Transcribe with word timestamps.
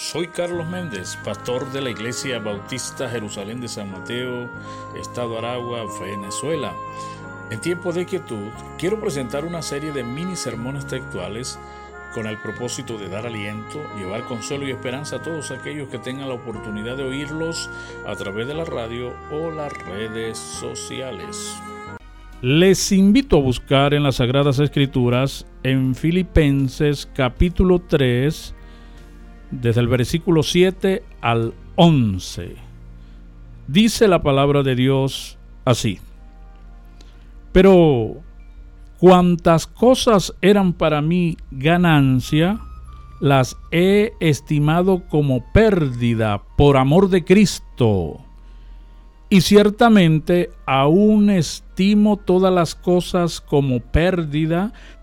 Soy 0.00 0.28
Carlos 0.28 0.66
Méndez, 0.66 1.18
pastor 1.22 1.70
de 1.72 1.82
la 1.82 1.90
Iglesia 1.90 2.38
Bautista 2.38 3.06
Jerusalén 3.06 3.60
de 3.60 3.68
San 3.68 3.92
Mateo, 3.92 4.48
Estado 4.98 5.36
Aragua, 5.36 5.84
Venezuela. 6.00 6.72
En 7.50 7.60
tiempo 7.60 7.92
de 7.92 8.06
quietud, 8.06 8.48
quiero 8.78 8.98
presentar 8.98 9.44
una 9.44 9.60
serie 9.60 9.92
de 9.92 10.02
mini 10.02 10.36
sermones 10.36 10.86
textuales 10.86 11.58
con 12.14 12.26
el 12.26 12.38
propósito 12.38 12.96
de 12.96 13.10
dar 13.10 13.26
aliento, 13.26 13.78
llevar 13.98 14.24
consuelo 14.24 14.66
y 14.66 14.70
esperanza 14.70 15.16
a 15.16 15.22
todos 15.22 15.50
aquellos 15.50 15.90
que 15.90 15.98
tengan 15.98 16.28
la 16.28 16.34
oportunidad 16.34 16.96
de 16.96 17.04
oírlos 17.04 17.68
a 18.06 18.16
través 18.16 18.48
de 18.48 18.54
la 18.54 18.64
radio 18.64 19.12
o 19.30 19.50
las 19.50 19.70
redes 19.84 20.38
sociales. 20.38 21.54
Les 22.40 22.90
invito 22.90 23.36
a 23.36 23.42
buscar 23.42 23.92
en 23.92 24.02
las 24.02 24.16
Sagradas 24.16 24.60
Escrituras 24.60 25.46
en 25.62 25.94
Filipenses 25.94 27.06
capítulo 27.14 27.80
3, 27.80 28.54
desde 29.50 29.80
el 29.80 29.88
versículo 29.88 30.42
7 30.42 31.02
al 31.20 31.54
11. 31.76 32.56
Dice 33.66 34.08
la 34.08 34.22
palabra 34.22 34.62
de 34.62 34.74
Dios 34.74 35.38
así. 35.64 36.00
Pero 37.52 38.16
cuantas 38.98 39.66
cosas 39.66 40.34
eran 40.40 40.72
para 40.72 41.02
mí 41.02 41.36
ganancia, 41.50 42.60
las 43.20 43.56
he 43.70 44.12
estimado 44.20 45.02
como 45.08 45.44
pérdida 45.52 46.42
por 46.56 46.76
amor 46.76 47.08
de 47.10 47.24
Cristo. 47.24 48.20
Y 49.28 49.42
ciertamente 49.42 50.50
aún 50.66 51.30
estimo 51.30 52.16
todas 52.16 52.52
las 52.52 52.74
cosas 52.74 53.40
como 53.40 53.78
pérdida 53.80 54.72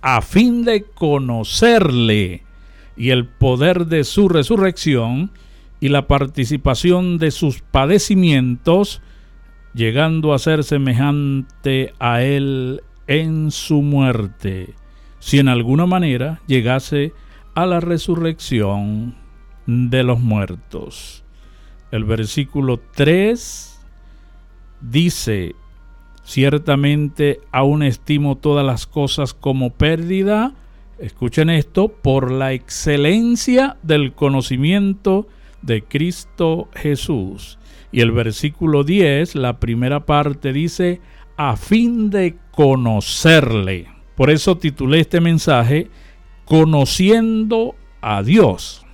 a 0.00 0.22
fin 0.22 0.64
de 0.64 0.84
conocerle 0.84 2.42
y 2.96 3.10
el 3.10 3.26
poder 3.26 3.86
de 3.86 4.04
su 4.04 4.28
resurrección 4.28 5.30
y 5.80 5.88
la 5.88 6.06
participación 6.06 7.18
de 7.18 7.30
sus 7.30 7.60
padecimientos, 7.60 9.02
llegando 9.74 10.32
a 10.32 10.38
ser 10.38 10.64
semejante 10.64 11.92
a 11.98 12.22
él 12.22 12.82
en 13.06 13.50
su 13.50 13.82
muerte, 13.82 14.74
si 15.18 15.38
en 15.38 15.48
alguna 15.48 15.86
manera 15.86 16.40
llegase 16.46 17.12
a 17.54 17.66
la 17.66 17.80
resurrección 17.80 19.16
de 19.66 20.02
los 20.02 20.20
muertos. 20.20 21.24
El 21.90 22.04
versículo 22.04 22.80
3 22.94 23.80
dice, 24.80 25.54
Ciertamente 26.26 27.40
aún 27.52 27.84
estimo 27.84 28.36
todas 28.36 28.66
las 28.66 28.88
cosas 28.88 29.32
como 29.32 29.70
pérdida, 29.70 30.54
escuchen 30.98 31.50
esto, 31.50 31.86
por 31.86 32.32
la 32.32 32.52
excelencia 32.52 33.76
del 33.84 34.12
conocimiento 34.12 35.28
de 35.62 35.84
Cristo 35.84 36.68
Jesús. 36.74 37.60
Y 37.92 38.00
el 38.00 38.10
versículo 38.10 38.82
10, 38.82 39.36
la 39.36 39.60
primera 39.60 40.04
parte 40.04 40.52
dice, 40.52 41.00
a 41.36 41.56
fin 41.56 42.10
de 42.10 42.34
conocerle. 42.50 43.86
Por 44.16 44.30
eso 44.30 44.58
titulé 44.58 44.98
este 44.98 45.20
mensaje, 45.20 45.90
Conociendo 46.44 47.76
a 48.00 48.24
Dios. 48.24 48.84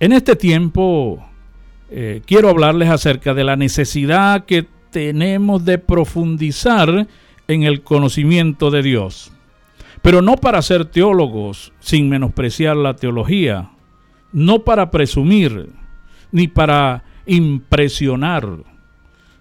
En 0.00 0.12
este 0.12 0.36
tiempo 0.36 1.22
eh, 1.90 2.22
quiero 2.24 2.48
hablarles 2.48 2.88
acerca 2.88 3.34
de 3.34 3.44
la 3.44 3.56
necesidad 3.56 4.46
que 4.46 4.66
tenemos 4.96 5.62
de 5.66 5.76
profundizar 5.76 7.06
en 7.48 7.64
el 7.64 7.82
conocimiento 7.82 8.70
de 8.70 8.82
Dios. 8.82 9.30
Pero 10.00 10.22
no 10.22 10.36
para 10.36 10.62
ser 10.62 10.86
teólogos 10.86 11.74
sin 11.80 12.08
menospreciar 12.08 12.78
la 12.78 12.96
teología, 12.96 13.72
no 14.32 14.60
para 14.60 14.90
presumir, 14.90 15.68
ni 16.32 16.48
para 16.48 17.04
impresionar, 17.26 18.48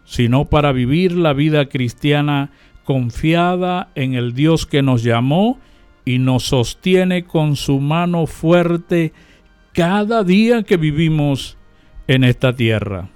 sino 0.04 0.44
para 0.44 0.74
vivir 0.74 1.14
la 1.14 1.32
vida 1.32 1.70
cristiana 1.70 2.52
confiada 2.84 3.92
en 3.96 4.14
el 4.14 4.34
Dios 4.34 4.66
que 4.66 4.82
nos 4.82 5.04
llamó 5.04 5.58
y 6.04 6.20
nos 6.20 6.44
sostiene 6.44 7.24
con 7.24 7.56
su 7.56 7.80
mano 7.80 8.28
fuerte 8.28 9.14
cada 9.72 10.26
día 10.26 10.64
que 10.64 10.76
vivimos 10.76 11.58
en 12.10 12.26
esta 12.26 12.54
tierra. 12.54 13.15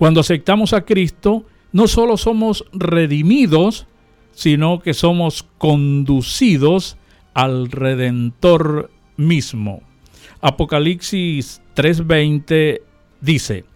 Cuando 0.00 0.20
aceptamos 0.20 0.72
a 0.72 0.86
Cristo, 0.86 1.44
no 1.72 1.86
solo 1.86 2.16
somos 2.16 2.64
redimidos, 2.72 3.86
sino 4.32 4.80
que 4.80 4.94
somos 4.94 5.44
conducidos 5.58 6.96
al 7.34 7.70
Redentor 7.70 8.90
mismo. 9.18 9.82
Apocalipsis 10.40 11.60
3:20 11.76 12.80
dice, 13.20 13.66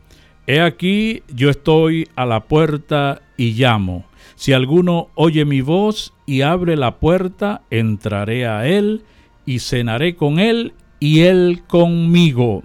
He 0.46 0.62
aquí 0.62 1.22
yo 1.28 1.50
estoy 1.50 2.08
a 2.16 2.24
la 2.24 2.44
puerta 2.44 3.20
y 3.36 3.52
llamo. 3.52 4.06
Si 4.34 4.54
alguno 4.54 5.10
oye 5.16 5.44
mi 5.44 5.60
voz 5.60 6.14
y 6.24 6.40
abre 6.40 6.78
la 6.78 7.00
puerta, 7.00 7.60
entraré 7.68 8.46
a 8.46 8.66
él 8.66 9.02
y 9.44 9.58
cenaré 9.58 10.16
con 10.16 10.38
él 10.38 10.72
y 11.00 11.20
él 11.20 11.64
conmigo. 11.66 12.62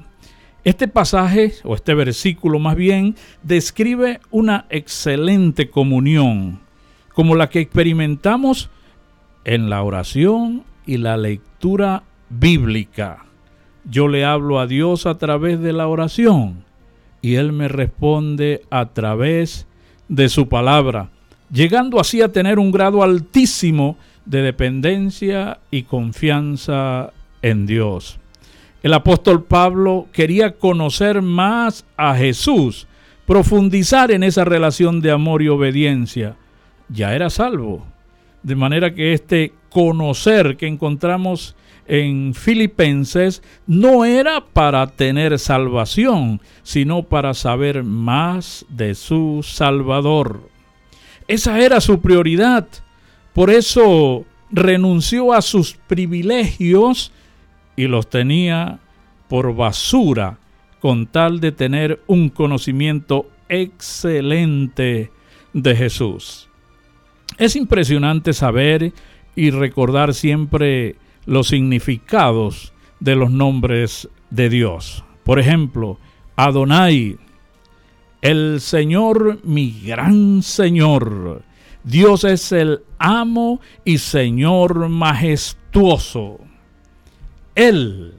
Este 0.63 0.87
pasaje, 0.87 1.53
o 1.63 1.73
este 1.73 1.93
versículo 1.93 2.59
más 2.59 2.75
bien, 2.75 3.15
describe 3.43 4.19
una 4.29 4.65
excelente 4.69 5.69
comunión, 5.69 6.59
como 7.13 7.35
la 7.35 7.49
que 7.49 7.61
experimentamos 7.61 8.69
en 9.45 9.69
la 9.69 9.81
oración 9.83 10.63
y 10.85 10.97
la 10.97 11.15
lectura 11.15 12.03
bíblica. 12.29 13.25
Yo 13.85 14.07
le 14.07 14.25
hablo 14.25 14.59
a 14.59 14.67
Dios 14.67 15.05
a 15.05 15.17
través 15.17 15.61
de 15.61 15.71
la 15.71 15.87
oración 15.87 16.65
y 17.21 17.35
Él 17.35 17.53
me 17.53 17.67
responde 17.67 18.61
a 18.69 18.87
través 18.87 19.65
de 20.09 20.27
su 20.27 20.49
palabra, 20.49 21.09
llegando 21.51 21.99
así 21.99 22.21
a 22.21 22.31
tener 22.31 22.59
un 22.59 22.71
grado 22.71 23.01
altísimo 23.01 23.97
de 24.25 24.41
dependencia 24.41 25.59
y 25.71 25.83
confianza 25.83 27.13
en 27.41 27.65
Dios. 27.65 28.19
El 28.81 28.93
apóstol 28.93 29.43
Pablo 29.43 30.07
quería 30.13 30.55
conocer 30.57 31.21
más 31.21 31.85
a 31.97 32.15
Jesús, 32.15 32.87
profundizar 33.25 34.11
en 34.11 34.23
esa 34.23 34.45
relación 34.45 35.01
de 35.01 35.11
amor 35.11 35.41
y 35.41 35.49
obediencia. 35.49 36.37
Ya 36.87 37.13
era 37.13 37.29
salvo. 37.29 37.85
De 38.41 38.55
manera 38.55 38.95
que 38.95 39.13
este 39.13 39.53
conocer 39.69 40.55
que 40.55 40.67
encontramos 40.67 41.55
en 41.87 42.33
Filipenses 42.33 43.43
no 43.67 44.05
era 44.05 44.45
para 44.45 44.87
tener 44.87 45.37
salvación, 45.39 46.39
sino 46.63 47.03
para 47.03 47.33
saber 47.33 47.83
más 47.83 48.65
de 48.69 48.95
su 48.95 49.41
Salvador. 49.43 50.49
Esa 51.27 51.59
era 51.59 51.81
su 51.81 51.99
prioridad. 51.99 52.67
Por 53.33 53.49
eso 53.49 54.23
renunció 54.51 55.33
a 55.33 55.41
sus 55.41 55.73
privilegios 55.87 57.11
y 57.79 57.87
los 57.87 58.09
tenía 58.09 58.81
por 59.29 59.55
basura 59.55 60.37
con 60.81 61.07
tal 61.07 61.39
de 61.39 61.53
tener 61.53 62.03
un 62.07 62.27
conocimiento 62.27 63.29
excelente 63.47 65.11
de 65.53 65.75
Jesús. 65.77 66.49
Es 67.37 67.55
impresionante 67.55 68.33
saber 68.33 68.91
y 69.33 69.51
recordar 69.51 70.13
siempre 70.13 70.97
los 71.25 71.47
significados 71.47 72.73
de 72.99 73.15
los 73.15 73.31
nombres 73.31 74.09
de 74.29 74.49
Dios. 74.49 75.05
Por 75.23 75.39
ejemplo, 75.39 75.99
Adonai, 76.35 77.17
el 78.21 78.59
Señor, 78.59 79.39
mi 79.45 79.71
gran 79.85 80.43
Señor. 80.43 81.43
Dios 81.85 82.25
es 82.25 82.51
el 82.51 82.81
amo 82.97 83.61
y 83.85 83.99
Señor 83.99 84.89
majestuoso. 84.89 86.41
Él, 87.59 88.13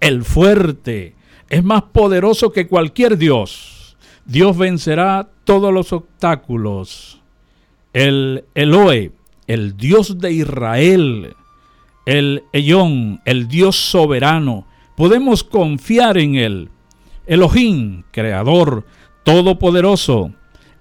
el 0.00 0.24
fuerte, 0.24 1.14
es 1.48 1.64
más 1.64 1.82
poderoso 1.82 2.52
que 2.52 2.66
cualquier 2.66 3.16
Dios. 3.16 3.96
Dios 4.24 4.56
vencerá 4.56 5.28
todos 5.44 5.72
los 5.72 5.92
obstáculos. 5.92 7.20
El 7.92 8.44
Eloe, 8.54 9.12
el 9.46 9.76
Dios 9.76 10.18
de 10.18 10.32
Israel, 10.32 11.34
el 12.06 12.44
Eyón, 12.52 13.20
el 13.24 13.48
Dios 13.48 13.76
soberano, 13.76 14.66
Podemos 14.96 15.42
confiar 15.42 16.18
en 16.18 16.36
Él. 16.36 16.68
Elohim, 17.26 18.04
Creador, 18.12 18.86
Todopoderoso. 19.24 20.32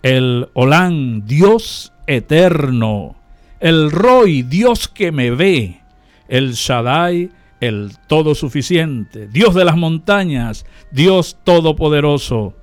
El 0.03 0.49
Olán, 0.53 1.25
Dios 1.25 1.93
eterno. 2.05 3.15
El 3.59 3.89
Roy, 3.89 4.43
Dios 4.43 4.87
que 4.87 5.11
me 5.11 5.31
ve. 5.31 5.81
El 6.27 6.53
Shaddai, 6.53 7.31
el 7.67 7.91
todo 8.07 8.35
suficiente, 8.35 9.27
Dios 9.27 9.55
de 9.55 9.65
las 9.65 9.77
montañas, 9.77 10.65
Dios 10.91 11.37
todopoderoso. 11.43 12.53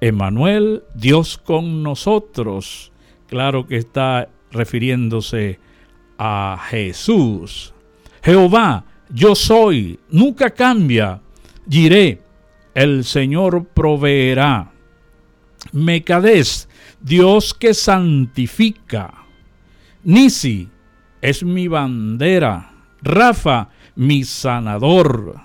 Emanuel, 0.00 0.82
Dios 0.94 1.36
con 1.36 1.82
nosotros. 1.82 2.90
Claro 3.28 3.66
que 3.66 3.76
está 3.76 4.28
refiriéndose 4.50 5.60
a 6.18 6.58
Jesús. 6.70 7.74
Jehová, 8.22 8.84
yo 9.10 9.34
soy, 9.34 9.98
nunca 10.10 10.50
cambia. 10.50 11.20
Diré, 11.66 12.22
el 12.74 13.04
Señor 13.04 13.66
proveerá. 13.66 14.72
Mecadés, 15.72 16.68
Dios 17.00 17.54
que 17.54 17.74
santifica. 17.74 19.26
Nisi, 20.02 20.68
es 21.20 21.44
mi 21.44 21.68
bandera. 21.68 22.72
Rafa, 23.02 23.68
mi 23.96 24.24
sanador. 24.24 25.40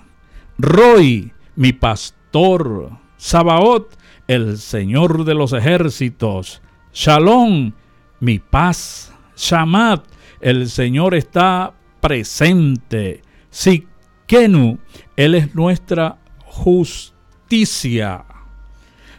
Roy, 0.58 1.32
mi 1.56 1.72
pastor. 1.72 2.90
Sabaoth, 3.16 3.94
el 4.28 4.58
Señor 4.58 5.24
de 5.24 5.34
los 5.34 5.52
ejércitos. 5.52 6.62
Shalom, 6.92 7.72
mi 8.20 8.38
paz. 8.38 9.12
Shamat, 9.36 10.04
el 10.40 10.68
Señor 10.68 11.14
está 11.14 11.74
presente. 12.00 13.22
Sikenu, 13.50 14.78
Él 15.16 15.34
es 15.34 15.54
nuestra 15.54 16.18
justicia. 16.44 18.24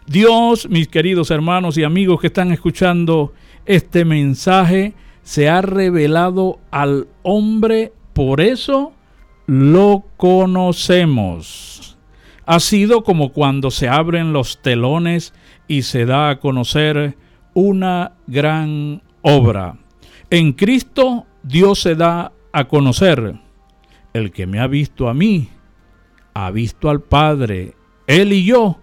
Dios, 0.08 0.70
mis 0.70 0.88
queridos 0.88 1.32
hermanos 1.32 1.78
y 1.78 1.84
amigos 1.84 2.22
que 2.22 2.28
están 2.28 2.52
escuchando 2.52 3.34
este 3.66 4.06
mensaje, 4.06 4.94
se 5.22 5.50
ha 5.50 5.62
revelado 5.62 6.60
al 6.72 7.08
hombre, 7.24 7.92
por 8.14 8.40
eso 8.40 8.94
lo 9.48 10.04
conocemos. 10.18 11.98
Ha 12.46 12.60
sido 12.60 13.04
como 13.04 13.34
cuando 13.34 13.72
se 13.72 13.90
abren 13.90 14.34
los 14.34 14.62
telones 14.62 15.34
y 15.68 15.82
se 15.82 16.06
da 16.06 16.30
a 16.30 16.40
conocer 16.40 17.18
una 17.54 18.14
gran 18.28 19.02
obra. 19.22 19.78
En 20.30 20.54
Cristo 20.54 21.26
Dios 21.44 21.80
se 21.82 21.96
da 21.96 22.32
a 22.52 22.68
conocer. 22.68 23.40
El 24.14 24.32
que 24.32 24.48
me 24.48 24.60
ha 24.60 24.68
visto 24.68 25.10
a 25.10 25.14
mí, 25.14 25.50
ha 26.34 26.52
visto 26.52 26.90
al 26.90 27.02
Padre. 27.02 27.74
Él 28.06 28.34
y 28.34 28.46
yo, 28.46 28.80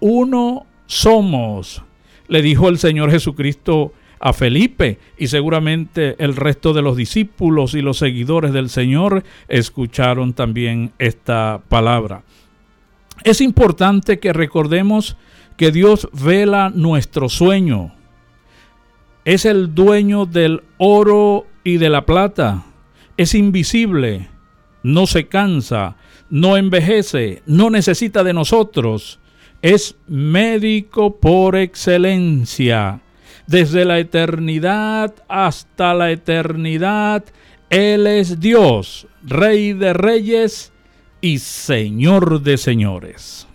uno 0.00 0.66
somos. 0.86 1.82
Le 2.28 2.42
dijo 2.42 2.68
el 2.68 2.78
Señor 2.78 3.10
Jesucristo 3.10 3.92
a 4.18 4.32
Felipe 4.32 4.98
y 5.18 5.28
seguramente 5.28 6.16
el 6.18 6.36
resto 6.36 6.72
de 6.72 6.82
los 6.82 6.96
discípulos 6.96 7.74
y 7.74 7.82
los 7.82 7.98
seguidores 7.98 8.52
del 8.52 8.70
Señor 8.70 9.24
escucharon 9.48 10.32
también 10.32 10.92
esta 10.98 11.60
palabra. 11.68 12.22
Es 13.24 13.40
importante 13.40 14.18
que 14.18 14.32
recordemos 14.32 15.16
que 15.56 15.72
Dios 15.72 16.08
vela 16.12 16.70
nuestro 16.74 17.28
sueño. 17.28 17.92
Es 19.24 19.44
el 19.44 19.74
dueño 19.74 20.26
del 20.26 20.62
oro 20.78 21.46
y 21.64 21.78
de 21.78 21.88
la 21.88 22.06
plata. 22.06 22.64
Es 23.16 23.34
invisible, 23.34 24.28
no 24.82 25.06
se 25.06 25.26
cansa, 25.26 25.96
no 26.30 26.56
envejece, 26.56 27.42
no 27.46 27.70
necesita 27.70 28.22
de 28.22 28.34
nosotros. 28.34 29.18
Es 29.62 29.96
médico 30.06 31.16
por 31.16 31.56
excelencia 31.56 33.00
desde 33.46 33.84
la 33.84 33.98
eternidad 33.98 35.14
hasta 35.28 35.94
la 35.94 36.10
eternidad. 36.10 37.24
Él 37.70 38.06
es 38.06 38.40
Dios, 38.40 39.06
Rey 39.22 39.72
de 39.72 39.92
reyes 39.92 40.72
y 41.20 41.38
Señor 41.38 42.40
de 42.42 42.56
señores. 42.58 43.46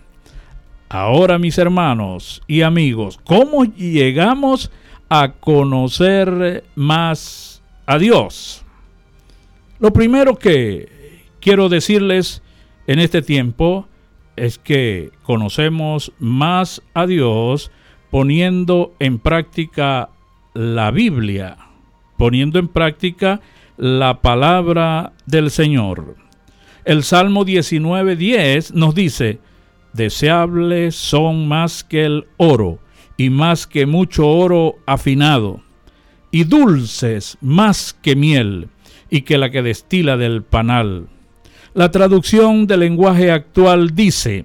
Ahora 0.88 1.38
mis 1.38 1.56
hermanos 1.56 2.42
y 2.46 2.62
amigos, 2.62 3.18
¿cómo 3.24 3.64
llegamos 3.64 4.70
a 5.08 5.32
conocer 5.32 6.64
más 6.74 7.62
a 7.86 7.96
Dios? 7.98 8.62
Lo 9.78 9.92
primero 9.92 10.36
que 10.36 11.24
quiero 11.40 11.68
decirles 11.70 12.42
en 12.86 12.98
este 12.98 13.22
tiempo 13.22 13.88
es 14.36 14.58
que 14.58 15.10
conocemos 15.22 16.12
más 16.18 16.82
a 16.94 17.06
Dios 17.06 17.70
poniendo 18.12 18.92
en 18.98 19.18
práctica 19.18 20.10
la 20.52 20.90
Biblia, 20.90 21.56
poniendo 22.18 22.58
en 22.58 22.68
práctica 22.68 23.40
la 23.78 24.20
palabra 24.20 25.14
del 25.24 25.50
Señor. 25.50 26.16
El 26.84 27.04
Salmo 27.04 27.46
19:10 27.46 28.74
nos 28.74 28.94
dice, 28.94 29.38
deseables 29.94 30.94
son 30.94 31.48
más 31.48 31.84
que 31.84 32.04
el 32.04 32.26
oro 32.36 32.80
y 33.16 33.30
más 33.30 33.66
que 33.66 33.86
mucho 33.86 34.28
oro 34.28 34.74
afinado, 34.84 35.62
y 36.30 36.44
dulces 36.44 37.38
más 37.40 37.94
que 37.94 38.14
miel 38.14 38.68
y 39.08 39.22
que 39.22 39.38
la 39.38 39.48
que 39.50 39.62
destila 39.62 40.18
del 40.18 40.42
panal. 40.42 41.08
La 41.72 41.90
traducción 41.90 42.66
del 42.66 42.80
lenguaje 42.80 43.30
actual 43.30 43.94
dice, 43.94 44.44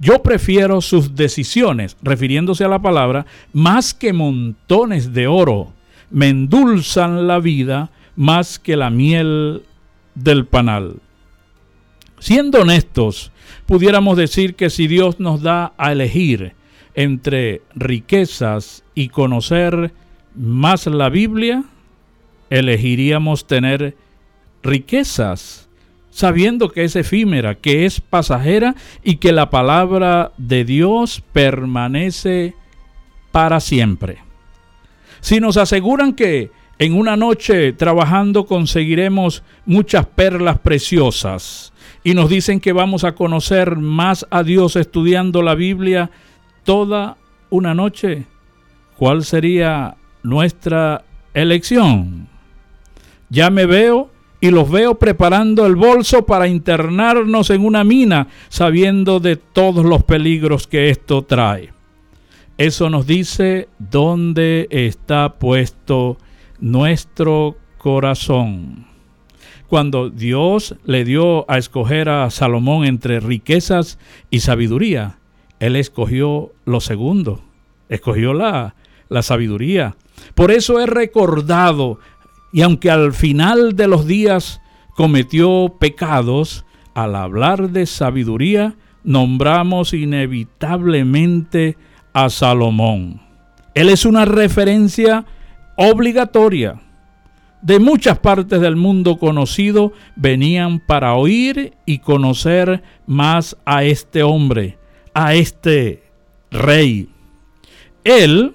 yo 0.00 0.22
prefiero 0.22 0.80
sus 0.80 1.14
decisiones, 1.14 1.96
refiriéndose 2.02 2.64
a 2.64 2.68
la 2.68 2.80
palabra, 2.80 3.26
más 3.52 3.92
que 3.92 4.14
montones 4.14 5.12
de 5.12 5.26
oro. 5.26 5.74
Me 6.10 6.30
endulzan 6.30 7.26
la 7.28 7.38
vida 7.38 7.90
más 8.16 8.58
que 8.58 8.76
la 8.76 8.88
miel 8.88 9.62
del 10.14 10.46
panal. 10.46 10.96
Siendo 12.18 12.62
honestos, 12.62 13.30
pudiéramos 13.66 14.16
decir 14.16 14.54
que 14.54 14.70
si 14.70 14.86
Dios 14.86 15.20
nos 15.20 15.42
da 15.42 15.74
a 15.76 15.92
elegir 15.92 16.54
entre 16.94 17.60
riquezas 17.74 18.84
y 18.94 19.08
conocer 19.08 19.92
más 20.34 20.86
la 20.86 21.10
Biblia, 21.10 21.64
elegiríamos 22.48 23.46
tener 23.46 23.96
riquezas 24.62 25.59
sabiendo 26.10 26.70
que 26.70 26.84
es 26.84 26.96
efímera, 26.96 27.54
que 27.54 27.86
es 27.86 28.00
pasajera 28.00 28.74
y 29.02 29.16
que 29.16 29.32
la 29.32 29.50
palabra 29.50 30.32
de 30.36 30.64
Dios 30.64 31.22
permanece 31.32 32.54
para 33.32 33.60
siempre. 33.60 34.18
Si 35.20 35.40
nos 35.40 35.56
aseguran 35.56 36.14
que 36.14 36.50
en 36.78 36.94
una 36.94 37.16
noche 37.16 37.72
trabajando 37.72 38.46
conseguiremos 38.46 39.42
muchas 39.66 40.06
perlas 40.06 40.58
preciosas 40.58 41.72
y 42.02 42.14
nos 42.14 42.30
dicen 42.30 42.58
que 42.58 42.72
vamos 42.72 43.04
a 43.04 43.14
conocer 43.14 43.76
más 43.76 44.26
a 44.30 44.42
Dios 44.42 44.76
estudiando 44.76 45.42
la 45.42 45.54
Biblia 45.54 46.10
toda 46.64 47.18
una 47.50 47.74
noche, 47.74 48.24
¿cuál 48.96 49.24
sería 49.24 49.96
nuestra 50.22 51.04
elección? 51.34 52.28
Ya 53.28 53.50
me 53.50 53.66
veo 53.66 54.10
y 54.40 54.50
los 54.50 54.70
veo 54.70 54.98
preparando 54.98 55.66
el 55.66 55.76
bolso 55.76 56.24
para 56.24 56.48
internarnos 56.48 57.50
en 57.50 57.64
una 57.64 57.84
mina, 57.84 58.28
sabiendo 58.48 59.20
de 59.20 59.36
todos 59.36 59.84
los 59.84 60.02
peligros 60.04 60.66
que 60.66 60.88
esto 60.88 61.22
trae. 61.22 61.72
Eso 62.56 62.90
nos 62.90 63.06
dice 63.06 63.68
dónde 63.78 64.66
está 64.70 65.34
puesto 65.38 66.18
nuestro 66.58 67.56
corazón. 67.78 68.86
Cuando 69.66 70.10
Dios 70.10 70.74
le 70.84 71.04
dio 71.04 71.50
a 71.50 71.56
escoger 71.56 72.08
a 72.08 72.28
Salomón 72.30 72.84
entre 72.84 73.20
riquezas 73.20 73.98
y 74.30 74.40
sabiduría, 74.40 75.18
él 75.60 75.76
escogió 75.76 76.52
lo 76.64 76.80
segundo, 76.80 77.42
escogió 77.88 78.34
la, 78.34 78.74
la 79.08 79.22
sabiduría. 79.22 79.96
Por 80.34 80.50
eso 80.50 80.80
es 80.80 80.88
recordado 80.88 81.98
y 82.52 82.62
aunque 82.62 82.90
al 82.90 83.12
final 83.12 83.76
de 83.76 83.88
los 83.88 84.06
días 84.06 84.60
cometió 84.94 85.76
pecados, 85.78 86.64
al 86.94 87.14
hablar 87.14 87.70
de 87.70 87.86
sabiduría, 87.86 88.74
nombramos 89.04 89.94
inevitablemente 89.94 91.76
a 92.12 92.28
Salomón. 92.28 93.20
Él 93.74 93.88
es 93.88 94.04
una 94.04 94.24
referencia 94.24 95.24
obligatoria. 95.76 96.80
De 97.62 97.78
muchas 97.78 98.18
partes 98.18 98.60
del 98.60 98.76
mundo 98.76 99.18
conocido 99.18 99.92
venían 100.16 100.80
para 100.80 101.14
oír 101.14 101.74
y 101.86 101.98
conocer 101.98 102.82
más 103.06 103.56
a 103.64 103.84
este 103.84 104.22
hombre, 104.22 104.78
a 105.14 105.34
este 105.34 106.02
rey. 106.50 107.10
Él 108.02 108.54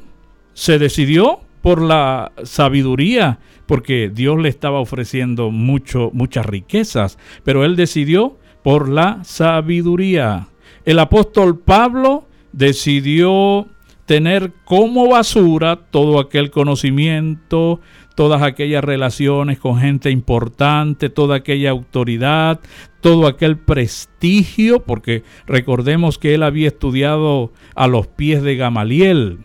se 0.54 0.80
decidió 0.80 1.40
por 1.62 1.82
la 1.82 2.32
sabiduría 2.44 3.40
porque 3.66 4.12
Dios 4.14 4.40
le 4.40 4.50
estaba 4.50 4.80
ofreciendo 4.80 5.52
mucho, 5.52 6.12
muchas 6.14 6.46
riquezas, 6.46 7.18
pero 7.44 7.66
él 7.66 7.76
decidió 7.76 8.38
por 8.64 8.90
la 8.90 9.24
sabiduría. 9.24 10.48
El 10.86 11.00
apóstol 11.00 11.60
Pablo 11.60 12.28
decidió 12.52 13.68
tener 14.06 14.54
como 14.66 15.10
basura 15.10 15.78
todo 15.90 16.20
aquel 16.20 16.52
conocimiento, 16.52 17.80
todas 18.16 18.42
aquellas 18.42 18.84
relaciones 18.84 19.60
con 19.60 19.80
gente 19.80 20.10
importante, 20.10 21.10
toda 21.10 21.38
aquella 21.38 21.72
autoridad, 21.72 22.60
todo 23.02 23.28
aquel 23.28 23.58
prestigio, 23.58 24.84
porque 24.84 25.24
recordemos 25.46 26.18
que 26.18 26.34
él 26.34 26.44
había 26.44 26.68
estudiado 26.68 27.52
a 27.76 27.88
los 27.88 28.08
pies 28.08 28.42
de 28.42 28.56
Gamaliel. 28.56 29.40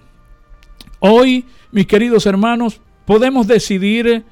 Hoy, 1.00 1.47
mis 1.73 1.87
queridos 1.87 2.27
hermanos, 2.27 2.81
podemos 3.04 3.47
decidir 3.47 4.25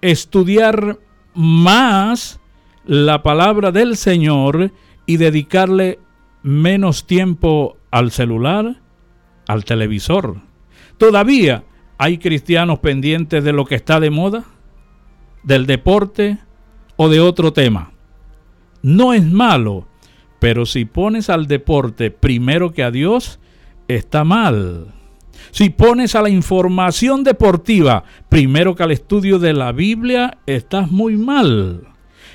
estudiar 0.00 0.98
más 1.34 2.40
la 2.84 3.22
palabra 3.22 3.72
del 3.72 3.96
Señor 3.96 4.72
y 5.06 5.16
dedicarle 5.16 5.98
menos 6.42 7.06
tiempo 7.06 7.76
al 7.90 8.10
celular, 8.10 8.80
al 9.46 9.64
televisor. 9.64 10.36
Todavía 10.98 11.64
hay 11.98 12.18
cristianos 12.18 12.80
pendientes 12.80 13.44
de 13.44 13.52
lo 13.52 13.64
que 13.64 13.76
está 13.76 14.00
de 14.00 14.10
moda, 14.10 14.44
del 15.42 15.66
deporte 15.66 16.38
o 16.96 17.08
de 17.08 17.20
otro 17.20 17.52
tema. 17.52 17.92
No 18.82 19.12
es 19.12 19.24
malo, 19.24 19.86
pero 20.40 20.66
si 20.66 20.84
pones 20.84 21.30
al 21.30 21.46
deporte 21.46 22.10
primero 22.10 22.72
que 22.72 22.82
a 22.82 22.90
Dios, 22.90 23.38
está 23.86 24.24
mal. 24.24 24.92
Si 25.50 25.70
pones 25.70 26.14
a 26.14 26.22
la 26.22 26.30
información 26.30 27.24
deportiva 27.24 28.04
primero 28.28 28.74
que 28.74 28.82
al 28.82 28.92
estudio 28.92 29.38
de 29.38 29.52
la 29.52 29.72
Biblia, 29.72 30.38
estás 30.46 30.90
muy 30.90 31.16
mal. 31.16 31.88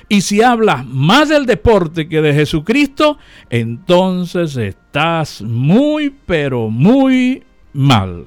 Y 0.08 0.22
si 0.22 0.42
hablas 0.42 0.86
más 0.86 1.28
del 1.28 1.44
deporte 1.44 2.08
que 2.08 2.22
de 2.22 2.32
Jesucristo, 2.32 3.18
entonces 3.50 4.56
estás 4.56 5.42
muy, 5.42 6.14
pero 6.24 6.70
muy 6.70 7.42
mal. 7.74 8.26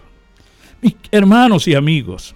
Mis 0.81 0.95
hermanos 1.11 1.67
y 1.67 1.75
amigos, 1.75 2.35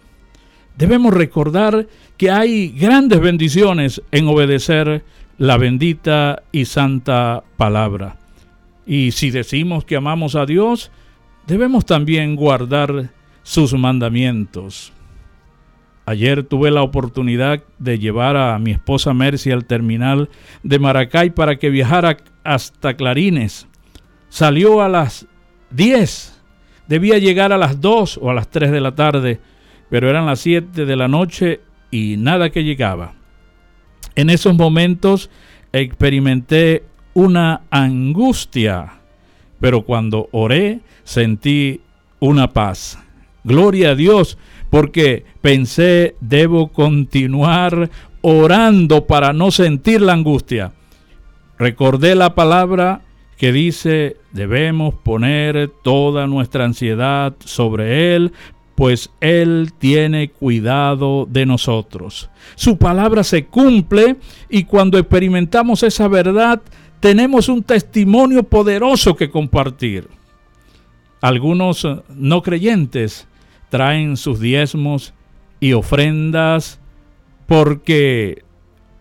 debemos 0.77 1.13
recordar 1.13 1.87
que 2.17 2.31
hay 2.31 2.69
grandes 2.69 3.19
bendiciones 3.19 4.01
en 4.11 4.27
obedecer 4.27 5.03
la 5.37 5.57
bendita 5.57 6.43
y 6.51 6.65
santa 6.65 7.43
palabra. 7.57 8.17
Y 8.87 9.11
si 9.11 9.31
decimos 9.31 9.85
que 9.85 9.95
amamos 9.95 10.35
a 10.35 10.45
Dios, 10.45 10.91
debemos 11.47 11.85
también 11.85 12.35
guardar 12.35 13.09
sus 13.43 13.73
mandamientos. 13.73 14.91
Ayer 16.07 16.43
tuve 16.43 16.69
la 16.69 16.83
oportunidad 16.83 17.63
de 17.79 17.97
llevar 17.97 18.37
a 18.37 18.59
mi 18.59 18.71
esposa 18.71 19.13
Mercy 19.13 19.51
al 19.51 19.65
terminal 19.65 20.29
de 20.61 20.77
Maracay 20.77 21.31
para 21.31 21.57
que 21.57 21.69
viajara 21.69 22.17
hasta 22.43 22.95
Clarines. 22.95 23.67
Salió 24.29 24.81
a 24.81 24.89
las 24.89 25.27
10. 25.71 26.43
Debía 26.87 27.17
llegar 27.17 27.51
a 27.51 27.57
las 27.57 27.81
2 27.81 28.19
o 28.21 28.29
a 28.29 28.35
las 28.35 28.49
3 28.49 28.71
de 28.71 28.81
la 28.81 28.93
tarde, 28.93 29.39
pero 29.89 30.09
eran 30.09 30.27
las 30.27 30.39
7 30.41 30.85
de 30.85 30.95
la 30.95 31.07
noche 31.07 31.61
y 31.89 32.17
nada 32.17 32.51
que 32.51 32.63
llegaba. 32.63 33.13
En 34.15 34.29
esos 34.29 34.55
momentos 34.55 35.31
experimenté 35.71 36.83
una 37.15 37.61
angustia, 37.71 38.99
pero 39.59 39.83
cuando 39.83 40.29
oré 40.31 40.79
sentí 41.03 41.81
una 42.19 42.53
paz. 42.53 42.99
Gloria 43.43 43.91
a 43.91 43.95
Dios 43.95 44.37
porque 44.69 45.25
pensé, 45.41 46.15
debo 46.19 46.69
continuar 46.69 47.89
orando 48.21 49.05
para 49.05 49.33
no 49.33 49.51
sentir 49.51 50.01
la 50.01 50.13
angustia. 50.13 50.73
Recordé 51.57 52.15
la 52.15 52.35
palabra 52.35 53.01
que 53.37 53.51
dice, 53.51 54.17
debemos 54.31 54.95
poner 54.95 55.71
toda 55.83 56.27
nuestra 56.27 56.65
ansiedad 56.65 57.35
sobre 57.39 58.15
Él, 58.15 58.33
pues 58.75 59.11
Él 59.21 59.71
tiene 59.77 60.29
cuidado 60.29 61.27
de 61.29 61.45
nosotros. 61.45 62.29
Su 62.55 62.77
palabra 62.77 63.23
se 63.23 63.45
cumple 63.45 64.17
y 64.49 64.63
cuando 64.63 64.97
experimentamos 64.97 65.83
esa 65.83 66.07
verdad, 66.07 66.61
tenemos 66.99 67.49
un 67.49 67.63
testimonio 67.63 68.43
poderoso 68.43 69.15
que 69.15 69.29
compartir. 69.29 70.07
Algunos 71.21 71.87
no 72.09 72.41
creyentes 72.41 73.27
traen 73.69 74.17
sus 74.17 74.39
diezmos 74.39 75.13
y 75.59 75.73
ofrendas 75.73 76.79
porque 77.47 78.43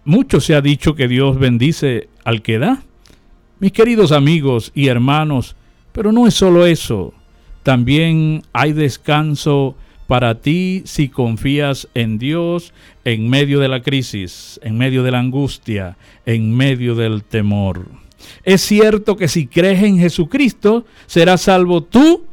mucho 0.04 0.40
se 0.40 0.54
ha 0.54 0.60
dicho 0.60 0.94
que 0.94 1.08
Dios 1.08 1.38
bendice 1.38 2.08
al 2.24 2.42
que 2.42 2.58
da. 2.58 2.82
Mis 3.58 3.72
queridos 3.72 4.12
amigos 4.12 4.72
y 4.74 4.88
hermanos, 4.88 5.56
pero 5.92 6.12
no 6.12 6.26
es 6.26 6.34
solo 6.34 6.66
eso, 6.66 7.14
también 7.62 8.42
hay 8.52 8.72
descanso 8.72 9.76
para 10.06 10.40
ti 10.40 10.82
si 10.84 11.08
confías 11.08 11.88
en 11.94 12.18
Dios 12.18 12.72
en 13.04 13.28
medio 13.28 13.60
de 13.60 13.68
la 13.68 13.82
crisis, 13.82 14.60
en 14.62 14.76
medio 14.76 15.02
de 15.02 15.10
la 15.10 15.20
angustia, 15.20 15.96
en 16.26 16.54
medio 16.54 16.94
del 16.94 17.22
temor. 17.22 17.86
Es 18.44 18.62
cierto 18.62 19.16
que 19.16 19.28
si 19.28 19.46
crees 19.46 19.82
en 19.82 19.98
Jesucristo, 19.98 20.84
serás 21.06 21.42
salvo 21.42 21.82
tú 21.82 22.24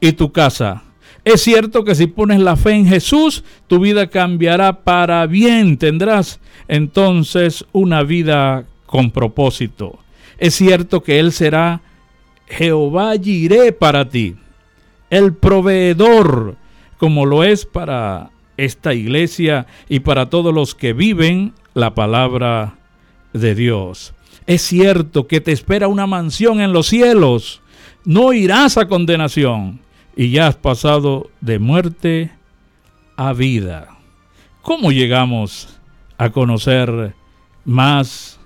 y 0.00 0.12
tu 0.12 0.32
casa. 0.32 0.82
Es 1.24 1.42
cierto 1.42 1.84
que 1.84 1.94
si 1.94 2.08
pones 2.08 2.40
la 2.40 2.56
fe 2.56 2.72
en 2.72 2.86
Jesús, 2.86 3.44
tu 3.68 3.78
vida 3.78 4.08
cambiará 4.08 4.80
para 4.80 5.24
bien. 5.26 5.76
Tendrás 5.78 6.40
entonces 6.66 7.64
una 7.72 8.02
vida 8.02 8.64
con 8.86 9.12
propósito. 9.12 9.98
Es 10.38 10.54
cierto 10.54 11.02
que 11.02 11.20
Él 11.20 11.30
será 11.30 11.80
Jehová 12.46 13.12
Jiré 13.22 13.72
para 13.72 14.08
ti, 14.08 14.34
el 15.10 15.34
proveedor, 15.34 16.56
como 17.02 17.26
lo 17.26 17.42
es 17.42 17.66
para 17.66 18.30
esta 18.56 18.94
iglesia 18.94 19.66
y 19.88 19.98
para 19.98 20.30
todos 20.30 20.54
los 20.54 20.76
que 20.76 20.92
viven 20.92 21.52
la 21.74 21.96
palabra 21.96 22.78
de 23.32 23.56
Dios. 23.56 24.14
Es 24.46 24.62
cierto 24.62 25.26
que 25.26 25.40
te 25.40 25.50
espera 25.50 25.88
una 25.88 26.06
mansión 26.06 26.60
en 26.60 26.72
los 26.72 26.86
cielos. 26.86 27.60
No 28.04 28.32
irás 28.32 28.78
a 28.78 28.86
condenación 28.86 29.80
y 30.14 30.30
ya 30.30 30.46
has 30.46 30.54
pasado 30.54 31.28
de 31.40 31.58
muerte 31.58 32.30
a 33.16 33.32
vida. 33.32 33.88
¿Cómo 34.62 34.92
llegamos 34.92 35.80
a 36.18 36.30
conocer 36.30 37.16
más 37.64 38.38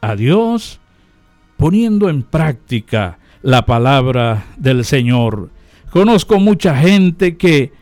a 0.00 0.14
Dios? 0.14 0.78
Poniendo 1.56 2.08
en 2.08 2.22
práctica 2.22 3.18
la 3.42 3.66
palabra 3.66 4.46
del 4.58 4.84
Señor. 4.84 5.50
Conozco 5.90 6.38
mucha 6.38 6.76
gente 6.76 7.36
que 7.36 7.72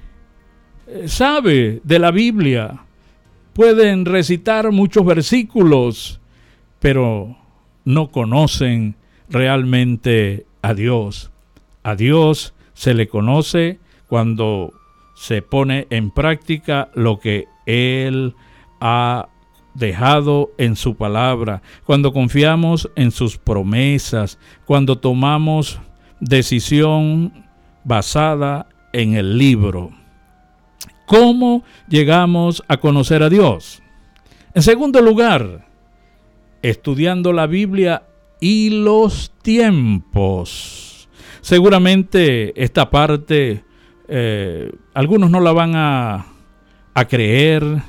sabe 1.07 1.81
de 1.85 1.99
la 1.99 2.11
Biblia, 2.11 2.85
pueden 3.53 4.05
recitar 4.05 4.71
muchos 4.73 5.05
versículos, 5.05 6.21
pero 6.81 7.37
no 7.85 8.11
conocen 8.11 8.97
realmente 9.29 10.47
a 10.63 10.75
Dios. 10.75 11.31
A 11.83 11.95
Dios 11.95 12.55
se 12.75 12.95
le 12.95 13.09
conoce 13.09 13.79
cuando 14.09 14.73
se 15.15 15.43
pone 15.43 15.87
en 15.91 16.11
práctica 16.11 16.91
lo 16.95 17.19
que 17.21 17.47
Él 17.67 18.35
ha 18.81 19.29
dejado 19.75 20.51
en 20.59 20.77
su 20.77 20.97
palabra, 20.97 21.63
cuando 21.85 22.13
confiamos 22.13 22.91
en 22.97 23.11
sus 23.11 23.39
promesas, 23.39 24.39
cuando 24.67 24.99
tomamos 24.99 25.81
decisión 26.21 27.33
basada 27.85 28.69
en 28.93 29.15
el 29.15 29.37
libro. 29.39 29.91
¿Cómo 31.07 31.65
llegamos 31.89 32.63
a 32.69 32.79
conocer 32.79 33.23
a 33.23 33.29
Dios? 33.29 33.83
En 34.55 34.63
segundo 34.63 35.03
lugar, 35.03 35.67
estudiando 36.63 37.33
la 37.33 37.47
Biblia 37.47 38.05
y 38.41 38.71
los 38.71 39.33
tiempos. 39.43 41.09
Seguramente 41.41 42.63
esta 42.63 42.89
parte, 42.89 43.65
eh, 44.09 44.73
algunos 44.95 45.31
no 45.31 45.41
la 45.41 45.53
van 45.53 45.73
a, 45.75 46.27
creer, 47.09 47.83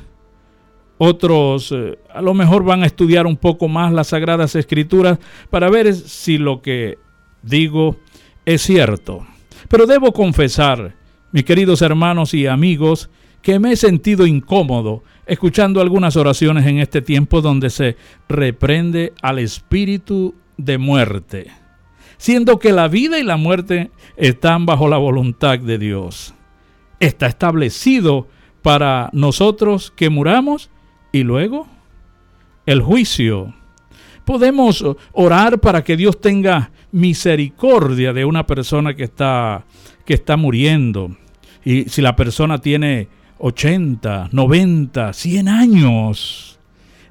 otros 0.98 1.72
eh, 1.72 1.98
a 2.14 2.22
lo 2.22 2.34
mejor 2.34 2.64
van 2.66 2.84
a 2.84 2.86
estudiar 2.86 3.28
un 3.28 3.38
poco 3.38 3.68
más 3.68 3.94
las 3.94 4.08
Sagradas 4.08 4.56
Escrituras 4.56 5.20
para 5.50 5.70
ver 5.70 5.94
si 5.94 6.38
lo 6.38 6.62
que 6.62 6.98
digo 7.44 7.98
es 8.46 8.62
cierto. 8.62 9.26
Pero 9.70 9.86
debo 9.86 10.12
confesar, 10.12 10.96
mis 11.36 11.44
queridos 11.44 11.82
hermanos 11.82 12.34
y 12.34 12.48
amigos, 12.48 13.10
que 13.42 13.60
me 13.60 13.74
he 13.74 13.76
sentido 13.76 14.26
incómodo 14.26 15.04
escuchando 15.26 15.82
algunas 15.82 16.16
oraciones 16.16 16.66
en 16.66 16.80
este 16.80 17.02
tiempo 17.02 17.42
donde 17.42 17.70
se 17.70 17.98
reprende 18.30 19.12
al 19.22 19.40
espíritu 19.40 20.34
de 20.56 20.78
muerte 20.78 21.52
siendo 22.18 22.58
que 22.58 22.72
la 22.72 22.88
vida 22.88 23.20
y 23.20 23.24
la 23.24 23.36
muerte 23.36 23.92
están 24.16 24.66
bajo 24.66 24.88
la 24.88 24.96
voluntad 24.96 25.60
de 25.60 25.78
Dios. 25.78 26.34
Está 27.02 27.28
establecido 27.28 28.30
para 28.62 29.10
nosotros 29.12 29.92
que 29.94 30.10
muramos 30.10 30.70
y 31.12 31.24
luego 31.24 31.68
el 32.66 32.82
juicio. 32.82 33.54
Podemos 34.24 34.86
orar 35.12 35.60
para 35.60 35.84
que 35.84 35.98
Dios 35.98 36.22
tenga 36.22 36.72
misericordia 36.94 38.14
de 38.14 38.24
una 38.24 38.48
persona 38.48 38.96
que 38.96 39.04
está, 39.04 39.66
que 40.06 40.14
está 40.14 40.38
muriendo. 40.38 41.18
Y 41.66 41.90
si 41.90 42.02
la 42.02 42.16
persona 42.16 42.60
tiene 42.60 43.10
80, 43.40 44.30
90, 44.32 45.12
100 45.12 45.48
años, 45.50 46.60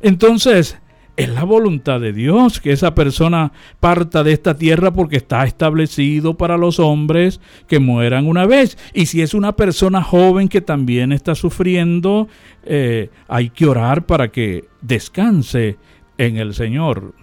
entonces 0.00 0.78
es 1.16 1.28
la 1.28 1.44
voluntad 1.44 2.00
de 2.00 2.12
Dios 2.12 2.60
que 2.60 2.72
esa 2.72 2.94
persona 2.94 3.52
parta 3.78 4.24
de 4.24 4.32
esta 4.32 4.56
tierra 4.56 4.92
porque 4.92 5.16
está 5.16 5.44
establecido 5.44 6.36
para 6.36 6.56
los 6.56 6.80
hombres 6.80 7.40
que 7.68 7.78
mueran 7.78 8.26
una 8.26 8.46
vez. 8.46 8.76
Y 8.92 9.06
si 9.06 9.22
es 9.22 9.34
una 9.34 9.54
persona 9.54 10.02
joven 10.02 10.48
que 10.48 10.60
también 10.60 11.12
está 11.12 11.34
sufriendo, 11.34 12.28
eh, 12.64 13.10
hay 13.28 13.50
que 13.50 13.66
orar 13.66 14.06
para 14.06 14.32
que 14.32 14.64
descanse 14.80 15.78
en 16.18 16.36
el 16.36 16.54
Señor. 16.54 17.14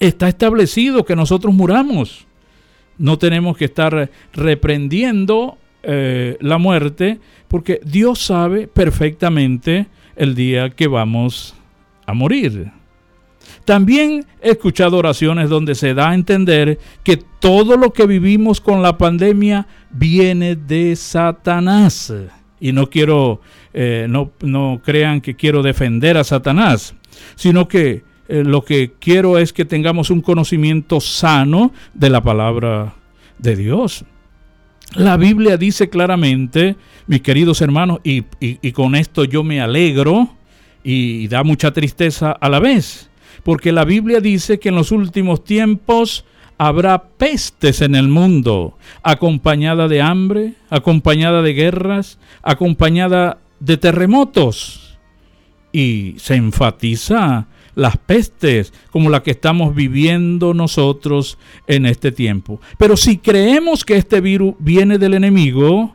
Está 0.00 0.28
establecido 0.28 1.04
que 1.04 1.16
nosotros 1.16 1.54
muramos. 1.54 2.26
No 2.98 3.18
tenemos 3.18 3.56
que 3.56 3.66
estar 3.66 4.10
reprendiendo 4.32 5.58
eh, 5.82 6.36
la 6.40 6.58
muerte 6.58 7.20
porque 7.48 7.80
Dios 7.84 8.20
sabe 8.20 8.66
perfectamente 8.66 9.86
el 10.16 10.34
día 10.34 10.70
que 10.70 10.88
vamos 10.88 11.54
a 12.06 12.14
morir. 12.14 12.72
También 13.64 14.24
he 14.40 14.50
escuchado 14.50 14.96
oraciones 14.96 15.48
donde 15.48 15.74
se 15.74 15.94
da 15.94 16.10
a 16.10 16.14
entender 16.14 16.78
que 17.02 17.16
todo 17.16 17.76
lo 17.76 17.92
que 17.92 18.06
vivimos 18.06 18.60
con 18.60 18.82
la 18.82 18.96
pandemia 18.96 19.66
viene 19.90 20.56
de 20.56 20.96
Satanás. 20.96 22.12
Y 22.60 22.72
no 22.72 22.88
quiero, 22.88 23.40
eh, 23.74 24.06
no, 24.08 24.30
no, 24.40 24.80
crean 24.84 25.20
que 25.20 25.34
quiero 25.34 25.62
defender 25.62 26.16
a 26.16 26.24
Satanás, 26.24 26.94
sino 27.34 27.68
que 27.68 28.02
eh, 28.28 28.42
lo 28.44 28.64
que 28.64 28.92
quiero 28.98 29.38
es 29.38 29.52
que 29.52 29.64
tengamos 29.64 30.10
un 30.10 30.20
conocimiento 30.20 31.00
sano 31.00 31.72
de 31.92 32.10
la 32.10 32.22
palabra 32.22 32.94
de 33.38 33.56
Dios. 33.56 34.04
La 34.94 35.16
Biblia 35.16 35.56
dice 35.56 35.88
claramente, 35.90 36.76
mis 37.06 37.20
queridos 37.20 37.60
hermanos, 37.60 38.00
y, 38.04 38.24
y 38.40 38.72
con 38.72 38.94
esto 38.94 39.24
yo 39.24 39.42
me 39.42 39.60
alegro 39.60 40.30
y 40.84 41.28
da 41.28 41.42
mucha 41.42 41.72
tristeza 41.72 42.32
a 42.32 42.48
la 42.48 42.60
vez 42.60 43.10
porque 43.46 43.70
la 43.70 43.84
Biblia 43.84 44.20
dice 44.20 44.58
que 44.58 44.70
en 44.70 44.74
los 44.74 44.90
últimos 44.90 45.44
tiempos 45.44 46.24
habrá 46.58 47.04
pestes 47.04 47.80
en 47.80 47.94
el 47.94 48.08
mundo, 48.08 48.76
acompañada 49.04 49.86
de 49.86 50.02
hambre, 50.02 50.54
acompañada 50.68 51.42
de 51.42 51.52
guerras, 51.52 52.18
acompañada 52.42 53.38
de 53.60 53.76
terremotos. 53.76 54.98
Y 55.70 56.16
se 56.18 56.34
enfatiza 56.34 57.46
las 57.76 57.96
pestes 57.98 58.72
como 58.90 59.10
la 59.10 59.22
que 59.22 59.30
estamos 59.30 59.74
viviendo 59.74 60.54
nosotros 60.54 61.38
en 61.68 61.86
este 61.86 62.10
tiempo. 62.10 62.60
Pero 62.78 62.96
si 62.96 63.18
creemos 63.18 63.84
que 63.84 63.96
este 63.96 64.20
virus 64.20 64.54
viene 64.58 64.98
del 64.98 65.14
enemigo 65.14 65.94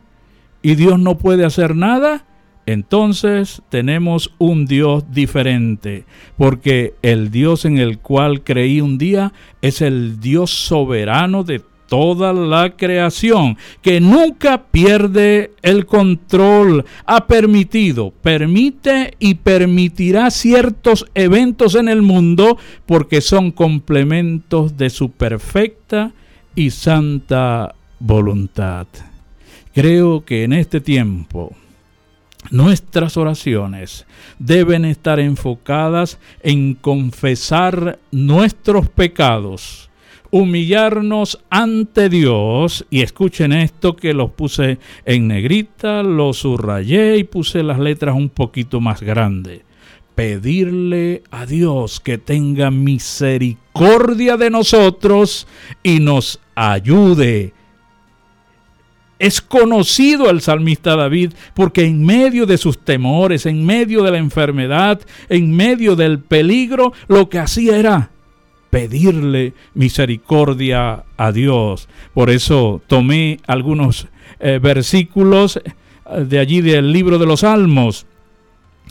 y 0.61 0.75
Dios 0.75 0.97
no 0.99 1.17
puede 1.17 1.43
hacer 1.43 1.75
nada, 1.75 2.25
entonces 2.67 3.63
tenemos 3.69 4.33
un 4.37 4.67
Dios 4.67 5.03
diferente, 5.11 6.05
porque 6.37 6.93
el 7.01 7.31
Dios 7.31 7.65
en 7.65 7.79
el 7.79 7.97
cual 7.97 8.43
creí 8.43 8.79
un 8.79 8.99
día 8.99 9.33
es 9.61 9.81
el 9.81 10.19
Dios 10.19 10.51
soberano 10.51 11.43
de 11.43 11.63
toda 11.91 12.31
la 12.31 12.77
creación, 12.77 13.57
que 13.81 13.99
nunca 13.99 14.63
pierde 14.71 15.51
el 15.61 15.85
control, 15.85 16.85
ha 17.05 17.27
permitido, 17.27 18.13
permite 18.21 19.15
y 19.19 19.35
permitirá 19.35 20.31
ciertos 20.31 21.05
eventos 21.15 21.75
en 21.75 21.89
el 21.89 22.01
mundo 22.01 22.57
porque 22.85 23.19
son 23.19 23.51
complementos 23.51 24.77
de 24.77 24.89
su 24.89 25.11
perfecta 25.11 26.13
y 26.55 26.69
santa 26.69 27.75
voluntad. 27.99 28.87
Creo 29.73 30.23
que 30.23 30.45
en 30.45 30.53
este 30.53 30.79
tiempo, 30.79 31.53
Nuestras 32.49 33.17
oraciones 33.17 34.07
deben 34.39 34.83
estar 34.83 35.19
enfocadas 35.19 36.17
en 36.41 36.73
confesar 36.73 37.99
nuestros 38.09 38.89
pecados, 38.89 39.90
humillarnos 40.31 41.43
ante 41.49 42.09
Dios, 42.09 42.85
y 42.89 43.01
escuchen 43.01 43.51
esto 43.51 43.95
que 43.95 44.13
los 44.13 44.31
puse 44.31 44.79
en 45.05 45.27
negrita, 45.27 46.03
los 46.03 46.37
subrayé 46.37 47.17
y 47.17 47.23
puse 47.25 47.63
las 47.63 47.79
letras 47.79 48.15
un 48.15 48.29
poquito 48.29 48.79
más 48.79 49.01
grandes. 49.01 49.61
Pedirle 50.15 51.23
a 51.31 51.45
Dios 51.45 51.99
que 51.99 52.17
tenga 52.17 52.71
misericordia 52.71 54.37
de 54.37 54.49
nosotros 54.49 55.47
y 55.83 55.99
nos 55.99 56.39
ayude 56.55 57.53
es 59.21 59.39
conocido 59.39 60.31
el 60.31 60.41
salmista 60.41 60.95
David 60.95 61.33
porque 61.53 61.85
en 61.85 62.03
medio 62.03 62.47
de 62.47 62.57
sus 62.57 62.79
temores, 62.79 63.45
en 63.45 63.63
medio 63.63 64.01
de 64.01 64.09
la 64.09 64.17
enfermedad, 64.17 64.99
en 65.29 65.55
medio 65.55 65.95
del 65.95 66.19
peligro, 66.19 66.91
lo 67.07 67.29
que 67.29 67.37
hacía 67.37 67.77
era 67.77 68.09
pedirle 68.71 69.53
misericordia 69.75 71.03
a 71.17 71.31
Dios. 71.31 71.87
Por 72.15 72.31
eso 72.31 72.81
tomé 72.87 73.39
algunos 73.45 74.07
eh, 74.39 74.59
versículos 74.59 75.57
eh, 75.57 76.23
de 76.23 76.39
allí 76.39 76.61
del 76.61 76.91
libro 76.91 77.19
de 77.19 77.27
los 77.27 77.41
Salmos. 77.41 78.07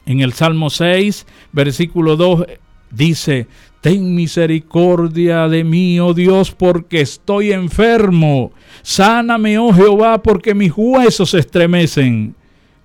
En 0.07 0.21
el 0.21 0.33
Salmo 0.35 0.71
6, 0.71 1.27
versículo 1.53 2.17
2, 2.17 2.45
dice, 2.91 3.49
Ten 3.81 4.15
misericordia 4.15 5.49
de 5.49 5.65
mí, 5.65 5.99
oh 5.99 6.13
Dios, 6.13 6.53
porque 6.53 7.01
estoy 7.01 7.53
enfermo. 7.53 8.53
Sáname, 8.83 9.59
oh 9.59 9.73
Jehová, 9.73 10.23
porque 10.23 10.55
mis 10.55 10.73
huesos 10.77 11.31
se 11.31 11.39
estremecen. 11.39 12.35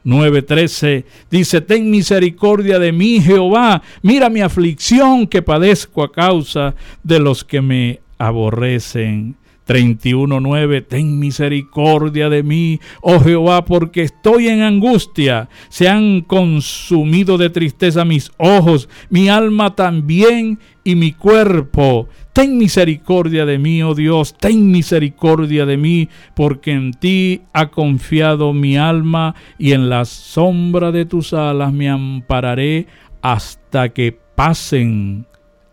9:13 0.06 1.04
dice, 1.32 1.62
Ten 1.62 1.90
misericordia 1.90 2.80
de 2.80 2.92
mí, 2.92 3.20
Jehová. 3.20 3.82
Mira 4.02 4.30
mi 4.30 4.42
aflicción 4.42 5.28
que 5.28 5.42
padezco 5.42 6.04
a 6.04 6.12
causa 6.12 6.76
de 7.04 7.20
los 7.20 7.44
que 7.44 7.62
me 7.62 8.00
aborrecen. 8.18 9.36
31.9 9.66 10.86
Ten 10.88 11.20
misericordia 11.20 12.30
de 12.30 12.44
mí, 12.44 12.80
oh 13.02 13.20
Jehová, 13.20 13.66
porque 13.66 14.04
estoy 14.04 14.48
en 14.48 14.62
angustia. 14.62 15.50
Se 15.70 15.90
han 15.90 16.22
consumido 16.22 17.38
de 17.38 17.50
tristeza 17.50 18.06
mis 18.06 18.32
ojos, 18.38 18.90
mi 19.10 19.30
alma 19.30 19.76
también 19.76 20.60
y 20.84 20.96
mi 20.96 21.12
cuerpo. 21.12 22.08
Ten 22.34 22.58
misericordia 22.58 23.46
de 23.46 23.58
mí, 23.58 23.82
oh 23.82 23.96
Dios, 23.96 24.36
ten 24.38 24.70
misericordia 24.70 25.66
de 25.66 25.78
mí, 25.78 26.10
porque 26.36 26.72
en 26.72 26.92
ti 26.92 27.42
ha 27.54 27.72
confiado 27.72 28.54
mi 28.54 28.78
alma 28.78 29.36
y 29.58 29.72
en 29.72 29.90
la 29.90 30.06
sombra 30.06 30.92
de 30.92 31.06
tus 31.06 31.34
alas 31.34 31.72
me 31.72 31.90
ampararé 31.90 32.88
hasta 33.22 33.90
que 33.90 34.18
pasen 34.36 35.26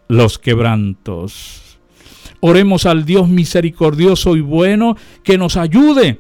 los 0.09 0.38
quebrantos. 0.38 1.72
Oremos 2.44 2.87
al 2.87 3.05
Dios 3.05 3.28
misericordioso 3.28 4.35
y 4.35 4.40
bueno 4.40 4.96
que 5.22 5.38
nos 5.38 5.57
ayude 5.57 6.18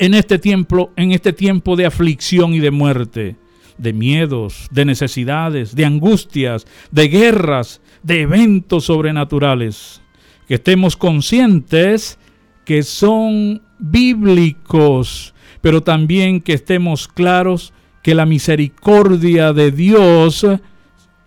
en 0.00 0.14
este 0.14 0.40
tiempo, 0.40 0.90
en 0.96 1.12
este 1.12 1.32
tiempo 1.32 1.76
de 1.76 1.86
aflicción 1.86 2.52
y 2.52 2.58
de 2.58 2.72
muerte, 2.72 3.36
de 3.78 3.92
miedos, 3.92 4.66
de 4.72 4.84
necesidades, 4.84 5.76
de 5.76 5.84
angustias, 5.84 6.66
de 6.90 7.06
guerras, 7.06 7.80
de 8.02 8.22
eventos 8.22 8.86
sobrenaturales. 8.86 10.02
Que 10.48 10.54
estemos 10.54 10.96
conscientes 10.96 12.18
que 12.64 12.82
son 12.82 13.62
bíblicos, 13.78 15.32
pero 15.60 15.80
también 15.84 16.40
que 16.40 16.54
estemos 16.54 17.06
claros 17.06 17.72
que 18.02 18.16
la 18.16 18.26
misericordia 18.26 19.52
de 19.52 19.70
Dios 19.70 20.44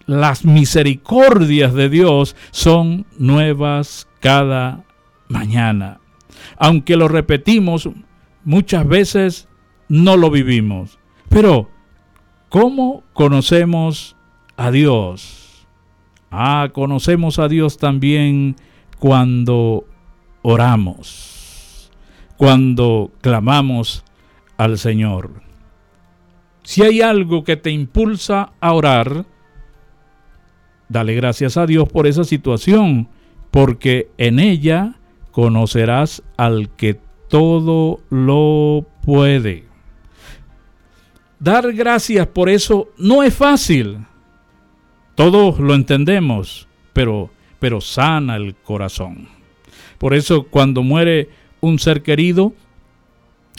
las 0.05 0.45
misericordias 0.45 1.73
de 1.73 1.89
Dios 1.89 2.35
son 2.51 3.05
nuevas 3.17 4.07
cada 4.19 4.83
mañana. 5.27 5.99
Aunque 6.57 6.95
lo 6.95 7.07
repetimos, 7.07 7.89
muchas 8.43 8.87
veces 8.87 9.47
no 9.87 10.17
lo 10.17 10.29
vivimos. 10.29 10.99
Pero, 11.29 11.69
¿cómo 12.49 13.03
conocemos 13.13 14.15
a 14.57 14.71
Dios? 14.71 15.67
Ah, 16.31 16.69
conocemos 16.73 17.39
a 17.39 17.47
Dios 17.47 17.77
también 17.77 18.55
cuando 18.99 19.85
oramos, 20.41 21.91
cuando 22.37 23.11
clamamos 23.21 24.03
al 24.57 24.77
Señor. 24.77 25.41
Si 26.63 26.81
hay 26.81 27.01
algo 27.01 27.43
que 27.43 27.57
te 27.57 27.71
impulsa 27.71 28.53
a 28.61 28.73
orar, 28.73 29.25
Dale 30.93 31.15
gracias 31.15 31.57
a 31.57 31.65
Dios 31.65 31.89
por 31.89 32.05
esa 32.05 32.23
situación, 32.23 33.07
porque 33.49 34.09
en 34.19 34.37
ella 34.37 34.93
conocerás 35.31 36.21
al 36.37 36.69
que 36.69 36.99
todo 37.29 38.01
lo 38.11 38.85
puede. 39.03 39.63
Dar 41.39 41.73
gracias 41.73 42.27
por 42.27 42.47
eso 42.47 42.89
no 42.99 43.23
es 43.23 43.33
fácil. 43.33 44.05
Todos 45.15 45.59
lo 45.59 45.73
entendemos, 45.73 46.67
pero, 46.93 47.31
pero 47.57 47.81
sana 47.81 48.35
el 48.35 48.53
corazón. 48.53 49.27
Por 49.97 50.13
eso 50.13 50.43
cuando 50.43 50.83
muere 50.83 51.29
un 51.59 51.79
ser 51.79 52.03
querido, 52.03 52.53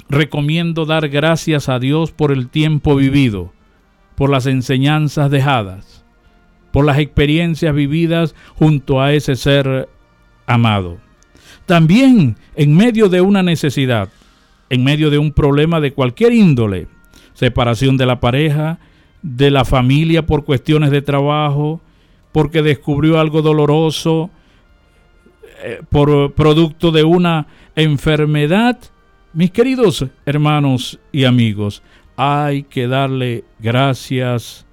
recomiendo 0.09 0.87
dar 0.87 1.09
gracias 1.09 1.69
a 1.69 1.81
Dios 1.81 2.13
por 2.13 2.31
el 2.31 2.49
tiempo 2.49 2.95
vivido, 2.95 3.53
por 4.15 4.31
las 4.31 4.47
enseñanzas 4.47 5.33
dejadas, 5.33 6.04
por 6.75 6.85
las 6.85 6.99
experiencias 6.99 7.73
vividas 7.73 8.35
junto 8.57 9.01
a 9.01 9.13
ese 9.13 9.37
ser 9.37 9.89
amado. 10.45 10.99
También 11.67 12.37
en 12.57 12.77
medio 12.77 13.09
de 13.09 13.21
una 13.21 13.45
necesidad, 13.45 14.09
en 14.71 14.83
medio 14.83 15.09
de 15.09 15.19
un 15.19 15.31
problema 15.31 15.81
de 15.81 15.93
cualquier 15.93 16.33
índole, 16.33 16.89
separación 17.33 17.97
de 17.97 18.07
la 18.07 18.19
pareja, 18.19 18.81
de 19.23 19.53
la 19.53 19.65
familia 19.65 20.27
por 20.27 20.45
cuestiones 20.45 20.91
de 20.91 21.01
trabajo, 21.01 21.81
porque 22.33 22.61
descubrió 22.61 23.21
algo 23.21 23.41
doloroso, 23.41 24.31
eh, 25.63 25.81
por 25.89 26.33
producto 26.33 26.91
de 26.91 27.05
una 27.05 27.47
enfermedad, 27.77 28.81
mis 29.33 29.53
queridos 29.53 30.07
hermanos 30.27 30.99
y 31.13 31.23
amigos, 31.23 31.85
hay 32.17 32.65
que 32.65 32.89
darle 32.89 33.45
gracias 33.61 34.64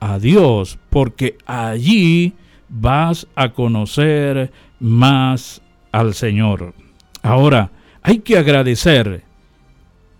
a 0.00 0.18
Dios, 0.18 0.78
porque 0.90 1.36
allí 1.46 2.34
vas 2.68 3.26
a 3.34 3.50
conocer 3.50 4.52
más 4.80 5.62
al 5.92 6.14
Señor. 6.14 6.74
Ahora, 7.22 7.70
hay 8.02 8.20
que 8.20 8.38
agradecer 8.38 9.22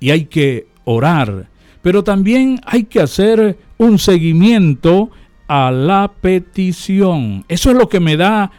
y 0.00 0.10
hay 0.10 0.24
que 0.26 0.66
orar, 0.84 1.48
pero 1.82 2.02
también 2.02 2.60
hay 2.64 2.84
que 2.84 3.00
hacer 3.00 3.58
un 3.76 3.98
seguimiento 3.98 5.10
a 5.46 5.70
la 5.70 6.10
petición. 6.20 7.44
Eso 7.48 7.70
es 7.70 7.76
lo 7.76 7.88
que 7.88 8.00
me 8.00 8.16
da 8.16 8.50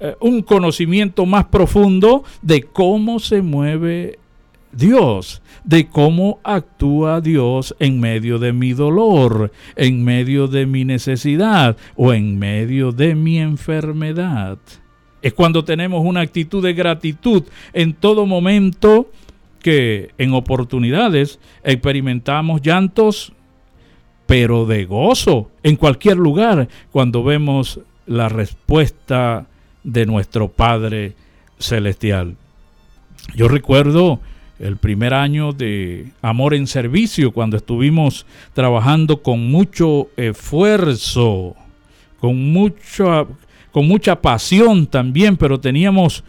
eh, 0.00 0.14
un 0.20 0.42
conocimiento 0.42 1.24
más 1.24 1.46
profundo 1.46 2.24
de 2.42 2.62
cómo 2.64 3.18
se 3.18 3.42
mueve 3.42 4.18
Dios, 4.76 5.42
de 5.64 5.88
cómo 5.88 6.40
actúa 6.44 7.20
Dios 7.20 7.74
en 7.78 8.00
medio 8.00 8.38
de 8.38 8.52
mi 8.52 8.72
dolor, 8.72 9.52
en 9.76 10.04
medio 10.04 10.48
de 10.48 10.66
mi 10.66 10.84
necesidad 10.84 11.76
o 11.96 12.12
en 12.12 12.38
medio 12.38 12.92
de 12.92 13.14
mi 13.14 13.38
enfermedad. 13.38 14.58
Es 15.22 15.32
cuando 15.32 15.64
tenemos 15.64 16.04
una 16.04 16.20
actitud 16.20 16.62
de 16.62 16.74
gratitud 16.74 17.44
en 17.72 17.94
todo 17.94 18.26
momento 18.26 19.10
que 19.60 20.10
en 20.18 20.34
oportunidades 20.34 21.40
experimentamos 21.62 22.60
llantos, 22.60 23.32
pero 24.26 24.66
de 24.66 24.84
gozo 24.84 25.50
en 25.62 25.76
cualquier 25.76 26.18
lugar 26.18 26.68
cuando 26.90 27.24
vemos 27.24 27.80
la 28.06 28.28
respuesta 28.28 29.46
de 29.82 30.04
nuestro 30.04 30.48
Padre 30.48 31.14
Celestial. 31.58 32.36
Yo 33.34 33.48
recuerdo 33.48 34.20
el 34.58 34.76
primer 34.76 35.14
año 35.14 35.52
de 35.52 36.12
Amor 36.22 36.54
en 36.54 36.66
Servicio, 36.66 37.32
cuando 37.32 37.56
estuvimos 37.56 38.26
trabajando 38.52 39.22
con 39.22 39.50
mucho 39.50 40.08
esfuerzo, 40.16 41.56
con 42.20 42.52
mucha, 42.52 43.26
con 43.72 43.88
mucha 43.88 44.20
pasión 44.20 44.86
también, 44.86 45.36
pero 45.36 45.58
teníamos 45.58 46.24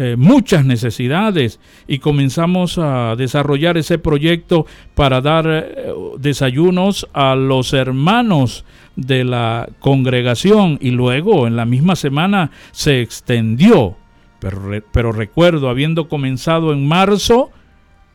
eh, 0.00 0.14
muchas 0.16 0.64
necesidades 0.64 1.58
y 1.88 1.98
comenzamos 1.98 2.78
a 2.78 3.16
desarrollar 3.16 3.76
ese 3.76 3.98
proyecto 3.98 4.64
para 4.94 5.20
dar 5.20 5.46
eh, 5.48 5.92
desayunos 6.18 7.08
a 7.12 7.34
los 7.34 7.72
hermanos 7.72 8.64
de 8.94 9.24
la 9.24 9.68
congregación 9.80 10.78
y 10.80 10.92
luego 10.92 11.48
en 11.48 11.56
la 11.56 11.64
misma 11.64 11.96
semana 11.96 12.52
se 12.70 13.00
extendió. 13.00 13.96
Pero, 14.38 14.60
pero 14.92 15.10
recuerdo, 15.10 15.68
habiendo 15.68 16.08
comenzado 16.08 16.72
en 16.72 16.86
marzo, 16.86 17.50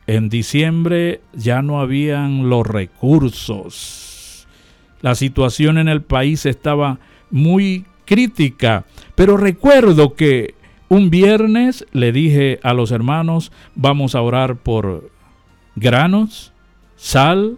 en 0.07 0.29
diciembre 0.29 1.21
ya 1.33 1.61
no 1.61 1.79
habían 1.79 2.49
los 2.49 2.65
recursos. 2.67 4.47
La 5.01 5.15
situación 5.15 5.77
en 5.77 5.87
el 5.87 6.01
país 6.01 6.45
estaba 6.45 6.99
muy 7.29 7.85
crítica, 8.05 8.85
pero 9.15 9.37
recuerdo 9.37 10.13
que 10.13 10.55
un 10.89 11.09
viernes 11.09 11.85
le 11.91 12.11
dije 12.11 12.59
a 12.63 12.73
los 12.73 12.91
hermanos, 12.91 13.51
vamos 13.75 14.15
a 14.15 14.21
orar 14.21 14.57
por 14.57 15.09
granos, 15.75 16.53
sal, 16.95 17.57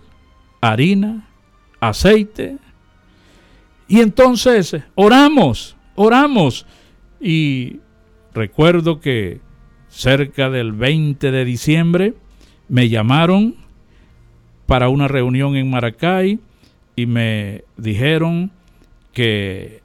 harina, 0.62 1.28
aceite. 1.80 2.58
Y 3.88 4.00
entonces 4.00 4.76
oramos, 4.96 5.76
oramos. 5.96 6.66
Y 7.20 7.80
recuerdo 8.34 9.00
que 9.00 9.40
cerca 9.90 10.50
del 10.50 10.72
20 10.72 11.32
de 11.32 11.46
diciembre 11.46 12.14
me 12.68 12.90
llamaron 12.90 13.56
para 14.66 14.90
una 14.90 15.08
reunión 15.08 15.56
en 15.56 15.70
Maracay 15.70 16.40
y 16.96 17.06
me 17.06 17.64
dijeron 17.78 18.52
que 19.14 19.82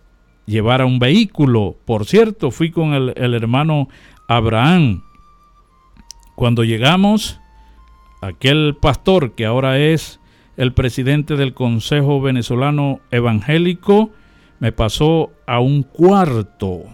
llevara 0.47 0.87
un 0.87 0.99
vehículo. 0.99 1.77
Por 1.85 2.07
cierto, 2.07 2.51
fui 2.51 2.71
con 2.71 2.95
el, 2.95 3.35
hermano 3.35 3.89
Abraham. 4.29 5.03
Cuando 6.35 6.65
llegamos, 6.65 7.39
aquel 8.23 8.77
pastor 8.81 9.33
que 9.33 9.47
ahora 9.47 9.79
es 9.79 10.21
el 10.57 10.73
presidente 10.73 11.37
del 11.37 11.55
Consejo 11.55 12.21
Venezolano 12.21 13.01
Evangélico, 13.11 14.11
me 14.59 14.73
pasó 14.73 15.31
a 15.47 15.61
un 15.61 15.83
cuarto 15.83 16.85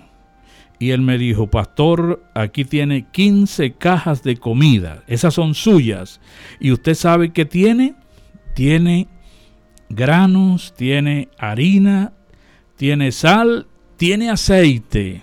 y 0.78 0.90
él 0.90 1.00
me 1.00 1.18
dijo, 1.18 1.50
pastor, 1.50 2.22
aquí 2.34 2.64
tiene 2.64 3.06
15 3.10 3.72
cajas 3.72 4.22
de 4.22 4.36
comida, 4.36 5.04
esas 5.06 5.34
son 5.34 5.54
suyas. 5.54 6.20
¿Y 6.60 6.72
usted 6.72 6.94
sabe 6.94 7.32
qué 7.32 7.44
tiene? 7.44 7.94
Tiene 8.54 9.08
granos, 9.88 10.74
tiene 10.76 11.28
harina, 11.38 12.12
tiene 12.76 13.12
sal, 13.12 13.66
tiene 13.96 14.30
aceite. 14.30 15.22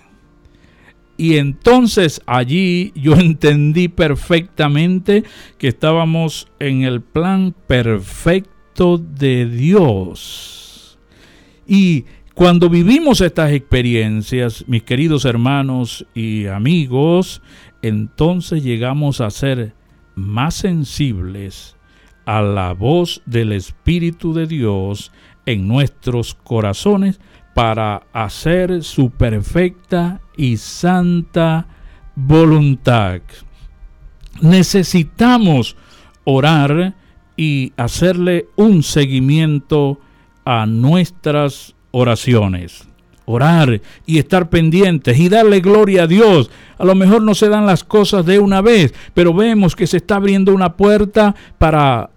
Y 1.18 1.38
entonces 1.38 2.22
allí 2.26 2.92
yo 2.96 3.14
entendí 3.20 3.88
perfectamente 3.88 5.24
que 5.58 5.68
estábamos 5.68 6.48
en 6.60 6.84
el 6.84 7.02
plan 7.02 7.56
perfecto 7.68 8.98
de 8.98 9.46
Dios. 9.46 10.98
Y 11.68 12.06
cuando 12.34 12.68
vivimos 12.70 13.22
estas 13.22 13.52
experiencias, 13.52 14.66
mis 14.68 14.84
queridos 14.84 15.26
hermanos 15.26 16.06
y 16.16 16.48
amigos, 16.48 17.42
entonces 17.84 18.64
llegamos 18.64 19.22
a 19.22 19.30
ser 19.30 19.74
más 20.16 20.56
sensibles 20.56 21.76
a 22.26 22.42
la 22.42 22.74
voz 22.74 23.22
del 23.28 23.52
Espíritu 23.52 24.34
de 24.34 24.48
Dios 24.48 25.12
en 25.46 25.68
nuestros 25.68 26.34
corazones 26.34 27.20
para 27.54 28.04
hacer 28.14 28.84
su 28.84 29.12
perfecta 29.12 30.22
y 30.36 30.58
santa 30.58 31.68
voluntad. 32.16 33.22
Necesitamos 34.42 35.78
orar 36.24 36.96
y 37.38 37.74
hacerle 37.78 38.48
un 38.56 38.82
seguimiento 38.82 40.00
a 40.46 40.66
nuestras 40.66 41.76
oraciones. 41.94 42.88
Orar 43.26 43.80
y 44.06 44.20
estar 44.20 44.50
pendientes 44.50 45.18
y 45.18 45.30
darle 45.30 45.62
gloria 45.62 46.04
a 46.04 46.08
Dios. 46.08 46.52
A 46.78 46.84
lo 46.84 46.94
mejor 46.94 47.22
no 47.22 47.34
se 47.36 47.48
dan 47.48 47.66
las 47.66 47.86
cosas 47.86 48.26
de 48.26 48.40
una 48.40 48.62
vez, 48.62 48.94
pero 49.14 49.34
vemos 49.34 49.78
que 49.78 49.88
se 49.88 49.98
está 49.98 50.18
abriendo 50.18 50.54
una 50.54 50.76
puerta 50.76 51.34
para 51.58 52.10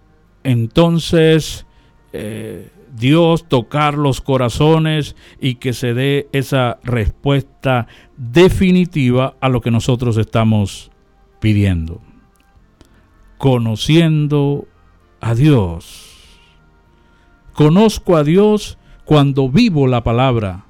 entonces 0.43 1.65
eh, 2.13 2.71
Dios 2.97 3.47
tocar 3.47 3.95
los 3.95 4.21
corazones 4.21 5.15
y 5.41 5.57
que 5.57 5.75
se 5.75 5.95
dé 5.95 6.29
esa 6.33 6.79
respuesta 6.83 7.87
definitiva 8.17 9.37
a 9.41 9.49
lo 9.49 9.61
que 9.61 9.71
nosotros 9.71 10.17
estamos 10.17 10.91
pidiendo. 11.41 12.01
Conociendo 13.39 14.67
a 15.21 15.35
Dios. 15.35 16.07
Conozco 17.53 18.17
a 18.17 18.25
Dios 18.25 18.79
cuando 19.07 19.49
vivo 19.49 19.87
la 19.87 20.03
palabra. 20.03 20.67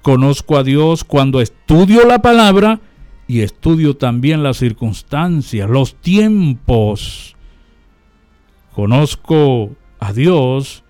Conozco 0.00 0.56
a 0.56 0.62
Dios 0.62 1.04
cuando 1.04 1.42
estudio 1.42 2.06
la 2.06 2.22
palabra 2.22 2.80
y 3.26 3.40
estudio 3.40 3.96
también 3.96 4.42
las 4.42 4.56
circunstancias, 4.56 5.68
los 5.68 5.96
tiempos. 5.96 7.36
Conozco 8.72 9.72
a 9.98 10.12
Dios 10.12 10.84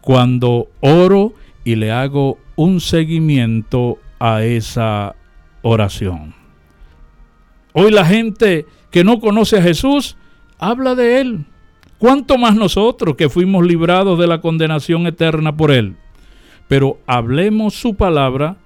cuando 0.00 0.68
oro 0.80 1.34
y 1.64 1.74
le 1.74 1.90
hago 1.90 2.38
un 2.54 2.80
seguimiento 2.80 3.98
a 4.20 4.44
esa 4.44 5.16
oración. 5.62 6.34
Hoy 7.72 7.90
la 7.90 8.06
gente 8.06 8.64
que 8.92 9.02
no 9.02 9.18
conoce 9.18 9.58
a 9.58 9.62
Jesús 9.62 10.16
habla 10.58 10.94
de 10.94 11.20
Él, 11.20 11.46
¿Cuánto 11.98 12.38
más 12.38 12.54
nosotros 12.54 13.16
que 13.16 13.28
fuimos 13.28 13.66
librados 13.66 14.18
de 14.18 14.26
la 14.26 14.40
condenación 14.40 15.06
eterna 15.06 15.56
por 15.56 15.70
Él? 15.70 15.96
Pero 16.68 16.98
hablemos 17.06 17.74
su 17.74 17.94
palabra 17.94 18.56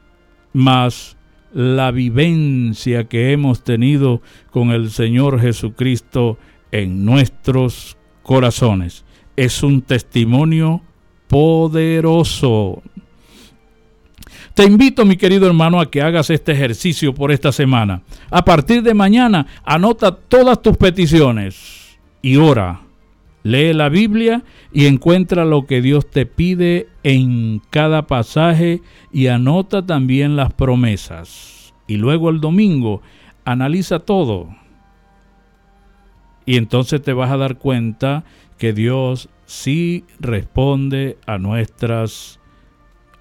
más 0.53 1.17
la 1.53 1.91
vivencia 1.91 3.05
que 3.05 3.33
hemos 3.33 3.63
tenido 3.65 4.23
con 4.51 4.71
el 4.71 4.91
Señor 4.91 5.41
Jesucristo 5.41 6.39
en 6.73 7.05
nuestros 7.05 7.97
corazones. 8.23 9.05
Es 9.37 9.63
un 9.63 9.83
testimonio 9.83 10.83
poderoso. 11.29 12.83
Te 14.55 14.65
invito, 14.65 15.05
mi 15.05 15.17
querido 15.17 15.47
hermano, 15.47 15.81
a 15.81 15.91
que 15.91 16.03
hagas 16.03 16.31
este 16.31 16.53
ejercicio 16.53 17.15
por 17.15 17.31
esta 17.31 17.53
semana. 17.53 18.03
A 18.31 18.45
partir 18.45 18.83
de 18.83 18.93
mañana, 18.93 19.47
anota 19.65 20.11
todas 20.11 20.61
tus 20.61 20.77
peticiones 20.77 21.97
y 22.23 22.37
ora. 22.37 22.88
Lee 23.49 23.73
la 23.73 23.89
Biblia 23.89 24.45
y 24.73 24.87
encuentra 24.87 25.47
lo 25.47 25.67
que 25.67 25.81
Dios 25.81 26.11
te 26.11 26.27
pide 26.27 26.89
en 27.03 27.63
cada 27.71 28.07
pasaje 28.07 28.83
y 29.11 29.29
anota 29.29 29.87
también 29.87 30.37
las 30.37 30.53
promesas. 30.53 31.73
Y 31.87 31.97
luego 31.97 32.29
el 32.29 32.41
domingo, 32.41 33.01
analiza 33.47 34.01
todo. 34.01 34.49
Y 36.45 36.57
entonces 36.57 37.01
te 37.01 37.15
vas 37.15 37.31
a 37.31 37.39
dar 37.39 37.57
cuenta 37.57 38.25
que 38.59 38.75
Dios 38.75 39.31
sí 39.47 40.05
responde 40.21 41.17
a 41.27 41.39
nuestras 41.39 42.41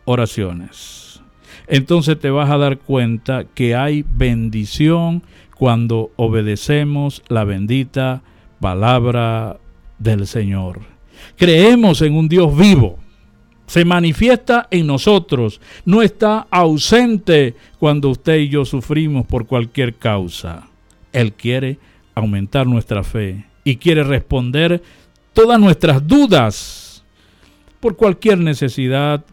oraciones. 0.04 1.22
Entonces 1.68 2.20
te 2.20 2.30
vas 2.30 2.50
a 2.50 2.58
dar 2.58 2.80
cuenta 2.80 3.46
que 3.46 3.76
hay 3.76 4.04
bendición 4.10 5.24
cuando 5.56 6.12
obedecemos 6.18 7.24
la 7.30 7.46
bendita 7.46 8.24
palabra 8.60 9.60
del 10.00 10.28
Señor. 10.28 10.82
Creemos 11.36 12.02
en 12.02 12.14
un 12.14 12.30
Dios 12.30 12.56
vivo. 12.56 12.98
Se 13.66 13.84
manifiesta 13.84 14.68
en 14.72 14.88
nosotros. 14.88 15.60
No 15.86 16.02
está 16.02 16.48
ausente 16.50 17.56
cuando 17.80 18.10
usted 18.10 18.38
y 18.38 18.50
yo 18.50 18.66
sufrimos 18.66 19.26
por 19.26 19.46
cualquier 19.46 19.96
causa. 19.96 20.68
Él 21.12 21.34
quiere 21.34 21.80
aumentar 22.16 22.66
nuestra 22.66 23.04
fe 23.04 23.46
y 23.64 23.76
quiere 23.76 24.04
responder 24.04 24.82
todas 25.34 25.60
nuestras 25.60 26.08
dudas. 26.08 27.04
Por 27.80 27.96
cualquier 27.96 28.40
necesidad 28.40 29.26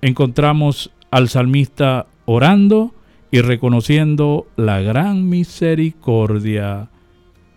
encontramos 0.00 0.90
al 1.10 1.28
salmista 1.28 2.06
orando 2.24 2.94
y 3.30 3.40
reconociendo 3.40 4.46
la 4.56 4.80
gran 4.80 5.28
misericordia 5.28 6.88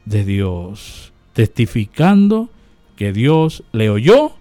de 0.06 0.26
Dios 0.26 1.14
testificando 1.36 2.50
que 2.96 3.12
Dios 3.12 3.64
le 3.74 3.90
oyó 3.90 4.32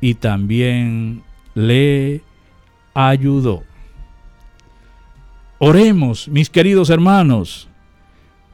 y 0.00 0.14
también 0.14 1.22
le 1.54 2.20
ayudó. 2.92 3.64
Oremos, 5.58 6.28
mis 6.28 6.50
queridos 6.50 6.90
hermanos, 6.90 7.66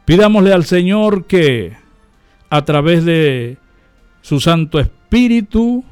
pidámosle 0.05 0.53
al 0.53 0.65
Señor 0.65 1.27
que 1.27 1.77
a 2.49 2.65
través 2.65 3.05
de 3.05 3.59
su 4.23 4.39
Santo 4.39 4.79
Espíritu 4.79 5.85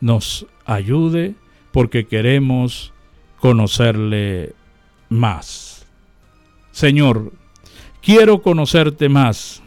nos 0.00 0.44
ayude 0.66 1.36
porque 1.70 2.06
queremos 2.06 2.92
conocerle 3.38 4.54
más. 5.08 5.86
Señor, 6.72 7.32
quiero 8.02 8.42
conocerte 8.42 9.08
más 9.08 9.62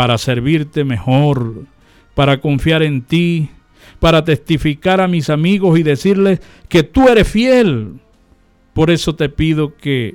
para 0.00 0.16
servirte 0.16 0.82
mejor, 0.82 1.66
para 2.14 2.40
confiar 2.40 2.82
en 2.82 3.02
ti, 3.02 3.50
para 3.98 4.24
testificar 4.24 4.98
a 4.98 5.08
mis 5.08 5.28
amigos 5.28 5.78
y 5.78 5.82
decirles 5.82 6.40
que 6.70 6.82
tú 6.84 7.10
eres 7.10 7.28
fiel. 7.28 8.00
Por 8.72 8.90
eso 8.90 9.14
te 9.14 9.28
pido 9.28 9.76
que 9.76 10.14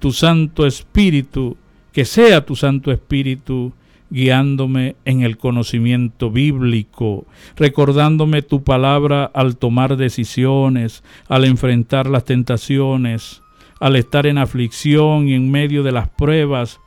tu 0.00 0.10
Santo 0.10 0.66
Espíritu, 0.66 1.56
que 1.92 2.04
sea 2.04 2.44
tu 2.44 2.56
Santo 2.56 2.90
Espíritu, 2.90 3.72
guiándome 4.10 4.96
en 5.04 5.22
el 5.22 5.38
conocimiento 5.38 6.32
bíblico, 6.32 7.24
recordándome 7.54 8.42
tu 8.42 8.64
palabra 8.64 9.30
al 9.32 9.58
tomar 9.58 9.96
decisiones, 9.96 11.04
al 11.28 11.44
enfrentar 11.44 12.10
las 12.10 12.24
tentaciones, 12.24 13.42
al 13.78 13.94
estar 13.94 14.26
en 14.26 14.38
aflicción 14.38 15.28
y 15.28 15.34
en 15.34 15.52
medio 15.52 15.84
de 15.84 15.92
las 15.92 16.08
pruebas, 16.08 16.80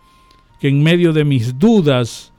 que 0.60 0.68
en 0.68 0.84
medio 0.84 1.14
de 1.14 1.24
mis 1.24 1.58
dudas 1.58 2.33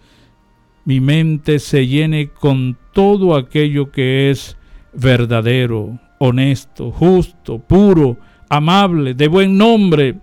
mi 0.85 1.01
mente 1.01 1.59
se 1.59 1.87
llene 1.87 2.29
con 2.29 2.77
todo 2.93 3.37
aquello 3.37 3.91
que 3.91 4.31
es 4.31 4.57
verdadero, 4.93 5.99
honesto, 6.19 6.91
justo, 6.91 7.59
puro, 7.59 8.19
amable, 8.49 9.15
de 9.15 9.29
buen 9.29 9.57
nombre, 9.57 10.17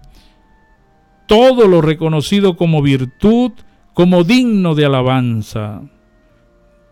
todo 1.27 1.67
lo 1.67 1.81
reconocido 1.81 2.55
como 2.55 2.81
virtud, 2.81 3.51
como 3.93 4.23
digno 4.23 4.75
de 4.75 4.85
alabanza. 4.85 5.81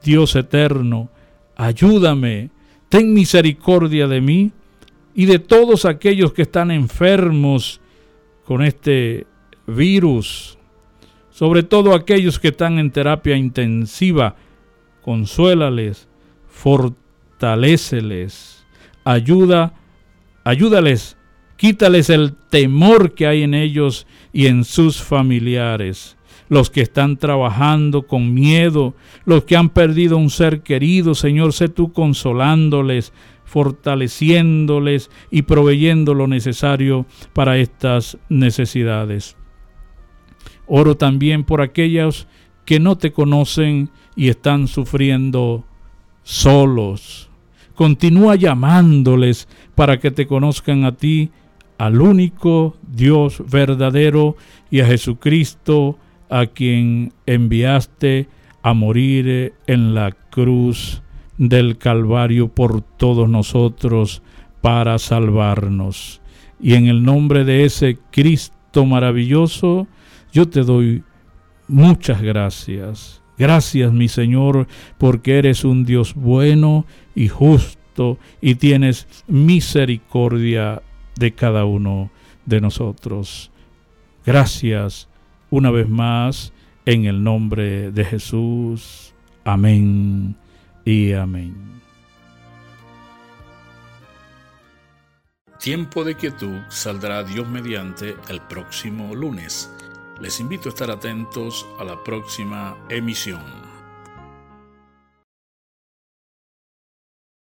Dios 0.03 0.35
eterno, 0.35 1.09
ayúdame, 1.55 2.49
ten 2.89 3.13
misericordia 3.13 4.07
de 4.07 4.21
mí 4.21 4.51
y 5.13 5.25
de 5.25 5.39
todos 5.39 5.85
aquellos 5.85 6.33
que 6.33 6.43
están 6.43 6.71
enfermos 6.71 7.81
con 8.45 8.63
este 8.63 9.27
virus 9.67 10.58
sobre 11.39 11.63
todo 11.63 11.95
aquellos 11.95 12.37
que 12.37 12.49
están 12.49 12.79
en 12.79 12.91
terapia 12.91 13.37
intensiva, 13.37 14.35
consuélales, 15.01 16.09
fortaléceles, 16.49 18.67
ayuda, 19.05 19.73
ayúdales, 20.43 21.15
quítales 21.55 22.09
el 22.09 22.35
temor 22.49 23.13
que 23.13 23.25
hay 23.25 23.43
en 23.43 23.53
ellos 23.53 24.05
y 24.33 24.47
en 24.47 24.65
sus 24.65 25.01
familiares. 25.01 26.17
Los 26.49 26.69
que 26.69 26.81
están 26.81 27.15
trabajando 27.15 28.05
con 28.05 28.33
miedo, 28.33 28.93
los 29.23 29.45
que 29.45 29.55
han 29.55 29.69
perdido 29.69 30.17
un 30.17 30.31
ser 30.31 30.61
querido, 30.61 31.15
Señor, 31.15 31.53
sé 31.53 31.69
tú 31.69 31.93
consolándoles, 31.93 33.13
fortaleciéndoles 33.45 35.09
y 35.31 35.43
proveyendo 35.43 36.13
lo 36.13 36.27
necesario 36.27 37.05
para 37.31 37.57
estas 37.59 38.17
necesidades. 38.27 39.38
Oro 40.69 40.95
también 40.95 41.43
por 41.43 41.61
aquellos 41.61 42.27
que 42.63 42.79
no 42.79 42.97
te 42.97 43.11
conocen 43.11 43.89
y 44.15 44.29
están 44.29 44.67
sufriendo 44.67 45.65
solos. 46.23 47.29
Continúa 47.73 48.35
llamándoles 48.35 49.47
para 49.73 49.99
que 49.99 50.11
te 50.11 50.27
conozcan 50.27 50.85
a 50.85 50.95
ti, 50.95 51.31
al 51.77 52.01
único 52.01 52.77
Dios 52.87 53.41
verdadero 53.49 54.35
y 54.69 54.81
a 54.81 54.85
Jesucristo, 54.85 55.97
a 56.29 56.45
quien 56.45 57.13
enviaste 57.25 58.27
a 58.61 58.73
morir 58.73 59.53
en 59.65 59.95
la 59.95 60.11
cruz 60.11 61.01
del 61.37 61.77
Calvario 61.77 62.49
por 62.49 62.81
todos 62.81 63.27
nosotros 63.29 64.21
para 64.61 64.99
salvarnos. 64.99 66.21
Y 66.61 66.75
en 66.75 66.87
el 66.87 67.03
nombre 67.03 67.45
de 67.45 67.63
ese 67.63 67.97
Cristo 68.11 68.85
maravilloso, 68.85 69.87
yo 70.31 70.47
te 70.47 70.63
doy 70.63 71.03
muchas 71.67 72.21
gracias. 72.21 73.21
Gracias, 73.37 73.93
mi 73.93 74.09
Señor, 74.09 74.67
porque 74.97 75.37
eres 75.37 75.63
un 75.63 75.85
Dios 75.85 76.13
bueno 76.13 76.85
y 77.15 77.29
justo 77.29 78.17
y 78.41 78.55
tienes 78.55 79.07
misericordia 79.27 80.81
de 81.15 81.33
cada 81.33 81.63
uno 81.65 82.11
de 82.45 82.59
nosotros. 82.59 83.51
Gracias 84.25 85.07
una 85.49 85.71
vez 85.71 85.87
más 85.87 86.51
en 86.85 87.05
el 87.05 87.23
nombre 87.23 87.91
de 87.91 88.03
Jesús. 88.05 89.13
Amén 89.45 90.35
y 90.83 91.13
amén. 91.13 91.55
Tiempo 95.59 96.03
de 96.03 96.15
quietud 96.15 96.59
saldrá 96.69 97.23
Dios 97.23 97.47
mediante 97.47 98.15
el 98.29 98.41
próximo 98.41 99.13
lunes. 99.13 99.69
Les 100.19 100.39
invito 100.39 100.67
a 100.67 100.71
estar 100.71 100.91
atentos 100.91 101.65
a 101.79 101.83
la 101.83 102.03
próxima 102.03 102.77
emisión. 102.89 103.68